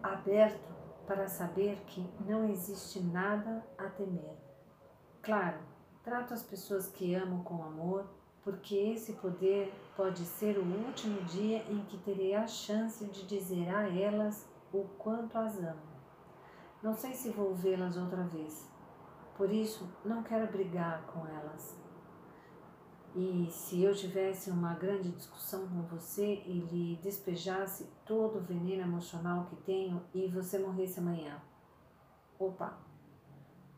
aberto 0.00 0.68
para 1.06 1.26
saber 1.26 1.82
que 1.86 2.08
não 2.24 2.48
existe 2.48 3.00
nada 3.00 3.66
a 3.76 3.88
temer. 3.88 4.36
Claro, 5.20 5.58
trato 6.04 6.34
as 6.34 6.42
pessoas 6.44 6.86
que 6.86 7.14
amo 7.14 7.42
com 7.42 7.64
amor, 7.64 8.06
porque 8.44 8.76
esse 8.76 9.14
poder 9.14 9.74
pode 9.96 10.24
ser 10.24 10.56
o 10.56 10.86
último 10.86 11.20
dia 11.24 11.64
em 11.68 11.80
que 11.86 11.98
terei 11.98 12.36
a 12.36 12.46
chance 12.46 13.04
de 13.06 13.26
dizer 13.26 13.74
a 13.74 13.88
elas 13.88 14.48
o 14.72 14.84
quanto 14.98 15.36
as 15.36 15.58
amo. 15.58 15.97
Não 16.80 16.94
sei 16.94 17.12
se 17.12 17.30
vou 17.30 17.52
vê-las 17.54 17.96
outra 17.96 18.22
vez, 18.22 18.70
por 19.36 19.50
isso 19.50 19.88
não 20.04 20.22
quero 20.22 20.46
brigar 20.52 21.04
com 21.06 21.26
elas. 21.26 21.76
E 23.16 23.48
se 23.50 23.82
eu 23.82 23.92
tivesse 23.92 24.48
uma 24.48 24.74
grande 24.74 25.10
discussão 25.10 25.66
com 25.66 25.82
você 25.82 26.40
e 26.46 26.60
lhe 26.60 26.96
despejasse 27.02 27.90
todo 28.06 28.38
o 28.38 28.42
veneno 28.42 28.82
emocional 28.82 29.46
que 29.46 29.56
tenho 29.56 30.00
e 30.14 30.28
você 30.28 30.56
morresse 30.60 31.00
amanhã? 31.00 31.42
Opa! 32.38 32.78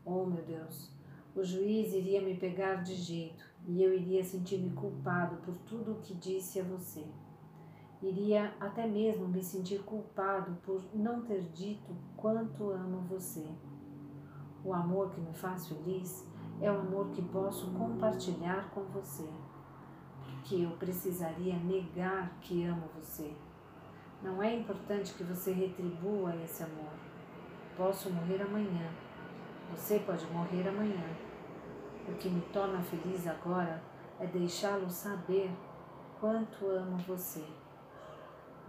Oh 0.05 0.25
meu 0.25 0.43
Deus! 0.43 0.91
O 1.35 1.43
juiz 1.43 1.93
iria 1.93 2.21
me 2.21 2.37
pegar 2.37 2.83
de 2.83 2.93
jeito 2.93 3.43
e 3.65 3.81
eu 3.81 3.91
iria 3.93 4.23
sentir-me 4.23 4.69
culpado 4.75 5.37
por 5.37 5.55
tudo 5.65 5.93
o 5.93 6.01
que 6.01 6.13
disse 6.13 6.59
a 6.59 6.63
você. 6.63 7.03
Iria 8.01 8.51
até 8.59 8.87
mesmo 8.87 9.27
me 9.27 9.43
sentir 9.43 9.83
culpado 9.83 10.57
por 10.63 10.81
não 10.91 11.21
ter 11.21 11.43
dito 11.51 11.95
quanto 12.17 12.71
amo 12.71 13.01
você. 13.01 13.47
O 14.65 14.73
amor 14.73 15.11
que 15.11 15.21
me 15.21 15.33
faz 15.33 15.67
feliz 15.67 16.27
é 16.59 16.71
o 16.71 16.79
amor 16.79 17.09
que 17.11 17.21
posso 17.21 17.69
compartilhar 17.73 18.71
com 18.71 18.81
você. 18.85 19.29
Que 20.43 20.63
eu 20.63 20.71
precisaria 20.71 21.55
negar 21.57 22.39
que 22.41 22.65
amo 22.65 22.89
você. 22.95 23.35
Não 24.23 24.41
é 24.41 24.55
importante 24.55 25.13
que 25.13 25.23
você 25.23 25.51
retribua 25.51 26.35
esse 26.37 26.63
amor. 26.63 26.93
Posso 27.77 28.09
morrer 28.09 28.41
amanhã. 28.41 28.91
Você 29.69 29.99
pode 29.99 30.25
morrer 30.27 30.67
amanhã. 30.67 31.05
O 32.07 32.13
que 32.15 32.29
me 32.29 32.41
torna 32.51 32.81
feliz 32.81 33.27
agora 33.27 33.81
é 34.19 34.25
deixá-lo 34.25 34.89
saber 34.89 35.51
quanto 36.19 36.65
amo 36.65 36.97
você. 36.97 37.60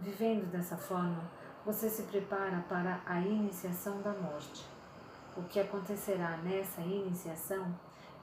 Vivendo 0.03 0.51
dessa 0.51 0.77
forma, 0.77 1.31
você 1.65 1.89
se 1.89 2.03
prepara 2.03 2.59
para 2.69 3.01
a 3.07 3.21
iniciação 3.21 4.03
da 4.03 4.13
morte. 4.13 4.67
O 5.37 5.45
que 5.45 5.61
acontecerá 5.61 6.39
nessa 6.39 6.81
iniciação 6.81 7.73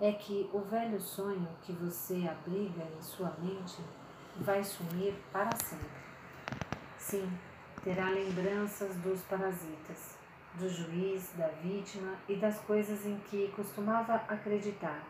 é 0.01 0.11
que 0.11 0.49
o 0.51 0.59
velho 0.59 0.99
sonho 0.99 1.47
que 1.61 1.71
você 1.71 2.27
abriga 2.27 2.83
em 2.83 3.01
sua 3.01 3.33
mente 3.39 3.81
vai 4.41 4.61
sumir 4.61 5.15
para 5.31 5.55
sempre. 5.55 5.87
Sim, 6.97 7.31
terá 7.81 8.09
lembranças 8.09 8.93
dos 8.97 9.21
parasitas, 9.21 10.17
do 10.55 10.67
juiz, 10.67 11.31
da 11.37 11.47
vítima 11.47 12.13
e 12.27 12.35
das 12.35 12.59
coisas 12.59 13.05
em 13.05 13.17
que 13.29 13.53
costumava 13.55 14.15
acreditar, 14.15 15.01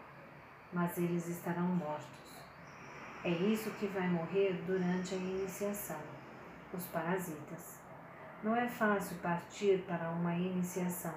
mas 0.71 0.99
eles 0.99 1.27
estarão 1.29 1.63
mortos. 1.63 2.07
É 3.23 3.31
isso 3.31 3.71
que 3.71 3.87
vai 3.87 4.07
morrer 4.07 4.53
durante 4.67 5.15
a 5.15 5.17
iniciação, 5.17 6.18
os 6.73 6.85
parasitas. 6.87 7.79
Não 8.43 8.55
é 8.55 8.67
fácil 8.67 9.17
partir 9.17 9.83
para 9.85 10.09
uma 10.11 10.33
iniciação 10.35 11.13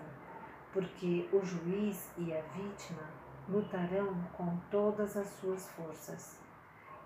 porque 0.73 1.29
o 1.33 1.45
juiz 1.45 2.11
e 2.17 2.33
a 2.33 2.41
vítima 2.41 3.03
lutarão 3.49 4.15
com 4.33 4.57
todas 4.71 5.17
as 5.17 5.27
suas 5.27 5.69
forças. 5.71 6.41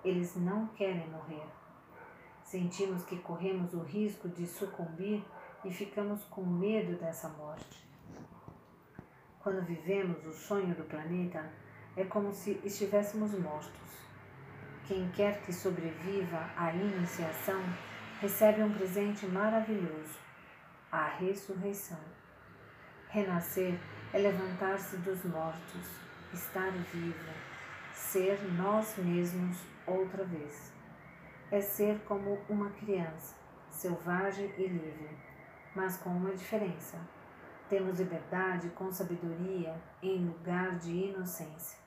Eles 0.05 0.37
não 0.37 0.69
querem 0.69 1.09
morrer. 1.11 1.47
Sentimos 2.45 3.05
que 3.05 3.19
corremos 3.19 3.75
o 3.75 3.81
risco 3.81 4.29
de 4.29 4.47
sucumbir 4.47 5.25
e 5.65 5.71
ficamos 5.71 6.23
com 6.27 6.45
medo 6.45 6.97
dessa 6.97 7.29
morte. 7.31 7.85
Quando 9.41 9.65
vivemos 9.65 10.25
o 10.25 10.33
sonho 10.33 10.75
do 10.75 10.85
planeta, 10.85 11.51
é 11.97 12.05
como 12.05 12.33
se 12.33 12.61
estivéssemos 12.63 13.33
mortos. 13.33 14.07
Quem 14.87 15.11
quer 15.11 15.43
que 15.43 15.53
sobreviva 15.53 16.51
à 16.57 16.73
iniciação 16.73 17.61
recebe 18.21 18.63
um 18.63 18.73
presente 18.73 19.27
maravilhoso, 19.27 20.19
a 20.91 21.05
ressurreição. 21.05 22.01
Renascer 23.09 23.79
é 24.13 24.19
levantar-se 24.19 24.97
dos 24.99 25.23
mortos, 25.25 25.87
estar 26.33 26.71
vivo, 26.71 27.31
ser 27.93 28.41
nós 28.55 28.97
mesmos 28.97 29.59
outra 29.87 30.25
vez. 30.25 30.73
É 31.51 31.61
ser 31.61 32.01
como 32.01 32.39
uma 32.49 32.71
criança, 32.71 33.37
selvagem 33.69 34.51
e 34.57 34.67
livre, 34.67 35.19
mas 35.75 35.99
com 35.99 36.11
uma 36.11 36.35
diferença. 36.35 36.99
Temos 37.69 38.01
liberdade 38.01 38.71
com 38.71 38.91
sabedoria 38.91 39.77
em 40.03 40.25
lugar 40.25 40.79
de 40.79 40.91
inocência. 40.91 41.79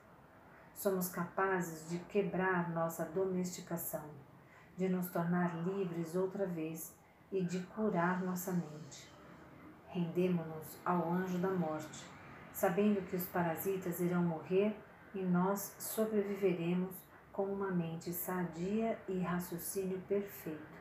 Somos 0.74 1.08
capazes 1.08 1.90
de 1.90 1.98
quebrar 2.04 2.70
nossa 2.70 3.04
domesticação, 3.04 4.04
de 4.80 4.88
nos 4.88 5.10
tornar 5.10 5.62
livres 5.62 6.16
outra 6.16 6.46
vez 6.46 6.96
e 7.30 7.44
de 7.44 7.58
curar 7.58 8.22
nossa 8.22 8.50
mente. 8.50 9.12
Rendemo-nos 9.88 10.78
ao 10.82 11.12
anjo 11.12 11.36
da 11.36 11.50
morte, 11.50 12.02
sabendo 12.50 13.06
que 13.06 13.14
os 13.14 13.26
parasitas 13.26 14.00
irão 14.00 14.22
morrer 14.22 14.74
e 15.14 15.20
nós 15.20 15.76
sobreviveremos 15.78 16.94
com 17.30 17.44
uma 17.44 17.70
mente 17.70 18.10
sadia 18.10 18.98
e 19.06 19.20
raciocínio 19.20 20.00
perfeito. 20.08 20.80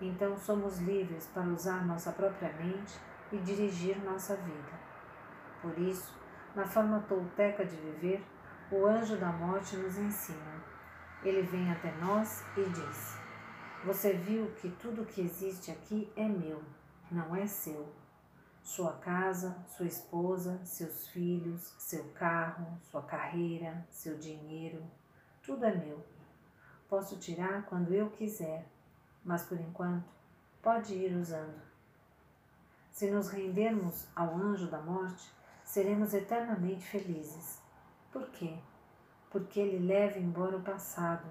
Então 0.00 0.36
somos 0.36 0.80
livres 0.80 1.28
para 1.28 1.46
usar 1.46 1.86
nossa 1.86 2.10
própria 2.10 2.52
mente 2.54 2.98
e 3.30 3.38
dirigir 3.38 4.02
nossa 4.02 4.34
vida. 4.34 4.80
Por 5.62 5.78
isso, 5.78 6.12
na 6.56 6.66
forma 6.66 6.98
tolteca 7.08 7.64
de 7.64 7.76
viver, 7.76 8.26
o 8.68 8.84
anjo 8.84 9.16
da 9.16 9.30
morte 9.30 9.76
nos 9.76 9.96
ensina. 9.96 10.65
Ele 11.26 11.42
vem 11.42 11.68
até 11.72 11.90
nós 11.96 12.44
e 12.56 12.62
diz: 12.70 13.18
Você 13.84 14.12
viu 14.12 14.48
que 14.60 14.70
tudo 14.70 15.04
que 15.04 15.20
existe 15.20 15.72
aqui 15.72 16.08
é 16.14 16.28
meu, 16.28 16.62
não 17.10 17.34
é 17.34 17.48
seu. 17.48 17.92
Sua 18.62 18.92
casa, 18.92 19.56
sua 19.66 19.86
esposa, 19.86 20.60
seus 20.64 21.08
filhos, 21.08 21.74
seu 21.78 22.04
carro, 22.12 22.78
sua 22.80 23.02
carreira, 23.02 23.84
seu 23.90 24.16
dinheiro, 24.16 24.80
tudo 25.42 25.64
é 25.64 25.74
meu. 25.74 26.00
Posso 26.88 27.18
tirar 27.18 27.64
quando 27.64 27.92
eu 27.92 28.08
quiser, 28.10 28.64
mas 29.24 29.42
por 29.42 29.58
enquanto 29.58 30.08
pode 30.62 30.94
ir 30.94 31.12
usando. 31.16 31.60
Se 32.92 33.10
nos 33.10 33.30
rendermos 33.30 34.06
ao 34.14 34.32
anjo 34.32 34.70
da 34.70 34.80
morte, 34.80 35.28
seremos 35.64 36.14
eternamente 36.14 36.86
felizes. 36.86 37.60
Por 38.12 38.30
quê? 38.30 38.56
Porque 39.36 39.60
ele 39.60 39.86
leva 39.86 40.18
embora 40.18 40.56
o 40.56 40.62
passado 40.62 41.26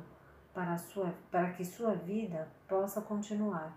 para, 0.54 0.78
sua, 0.78 1.14
para 1.32 1.54
que 1.54 1.66
sua 1.66 1.96
vida 1.96 2.48
possa 2.68 3.02
continuar. 3.02 3.76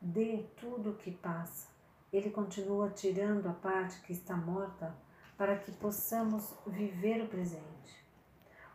Dê 0.00 0.44
tudo 0.56 0.90
o 0.90 0.96
que 0.96 1.12
passa 1.12 1.72
ele 2.12 2.30
continua 2.30 2.90
tirando 2.90 3.48
a 3.48 3.54
parte 3.54 4.00
que 4.02 4.12
está 4.12 4.36
morta 4.36 4.94
para 5.36 5.56
que 5.56 5.72
possamos 5.72 6.54
viver 6.66 7.22
o 7.22 7.28
presente. 7.28 8.04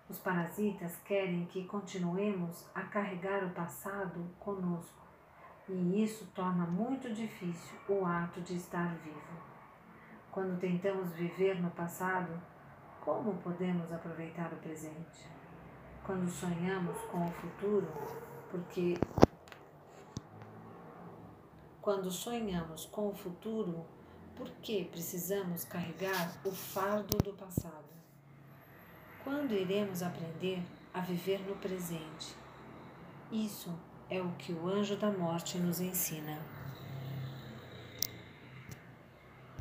Os 0.10 0.18
parasitas 0.18 0.98
querem 1.06 1.46
que 1.46 1.66
continuemos 1.66 2.66
a 2.74 2.82
carregar 2.82 3.44
o 3.44 3.52
passado 3.52 4.28
conosco, 4.40 5.06
e 5.70 6.04
isso 6.04 6.26
torna 6.34 6.66
muito 6.66 7.14
difícil 7.14 7.78
o 7.88 8.06
ato 8.06 8.42
de 8.42 8.56
estar 8.56 8.96
vivo. 8.96 9.38
Quando 10.32 10.60
tentamos 10.60 11.14
viver 11.14 11.62
no 11.62 11.70
passado, 11.70 12.42
como 13.08 13.36
podemos 13.36 13.90
aproveitar 13.94 14.52
o 14.52 14.58
presente? 14.58 15.30
Quando 16.06 16.30
sonhamos 16.30 16.98
com 17.04 17.26
o 17.26 17.32
futuro, 17.32 17.88
porque 18.52 18.96
quando 21.82 22.12
sonhamos 22.12 22.86
com 22.88 23.08
o 23.08 23.16
futuro, 23.16 23.86
por 24.36 24.50
que 24.62 24.84
precisamos 24.84 25.64
carregar 25.64 26.38
o 26.44 26.52
fardo 26.52 27.18
do 27.20 27.32
passado? 27.32 27.88
Quando 29.24 29.54
iremos 29.54 30.04
aprender 30.04 30.62
a 30.94 31.00
viver 31.00 31.40
no 31.48 31.56
presente. 31.56 32.36
Isso 33.32 33.74
é 34.10 34.22
o 34.22 34.34
que 34.34 34.52
o 34.52 34.68
anjo 34.68 34.98
da 34.98 35.10
morte 35.10 35.58
nos 35.58 35.80
ensina. 35.80 36.57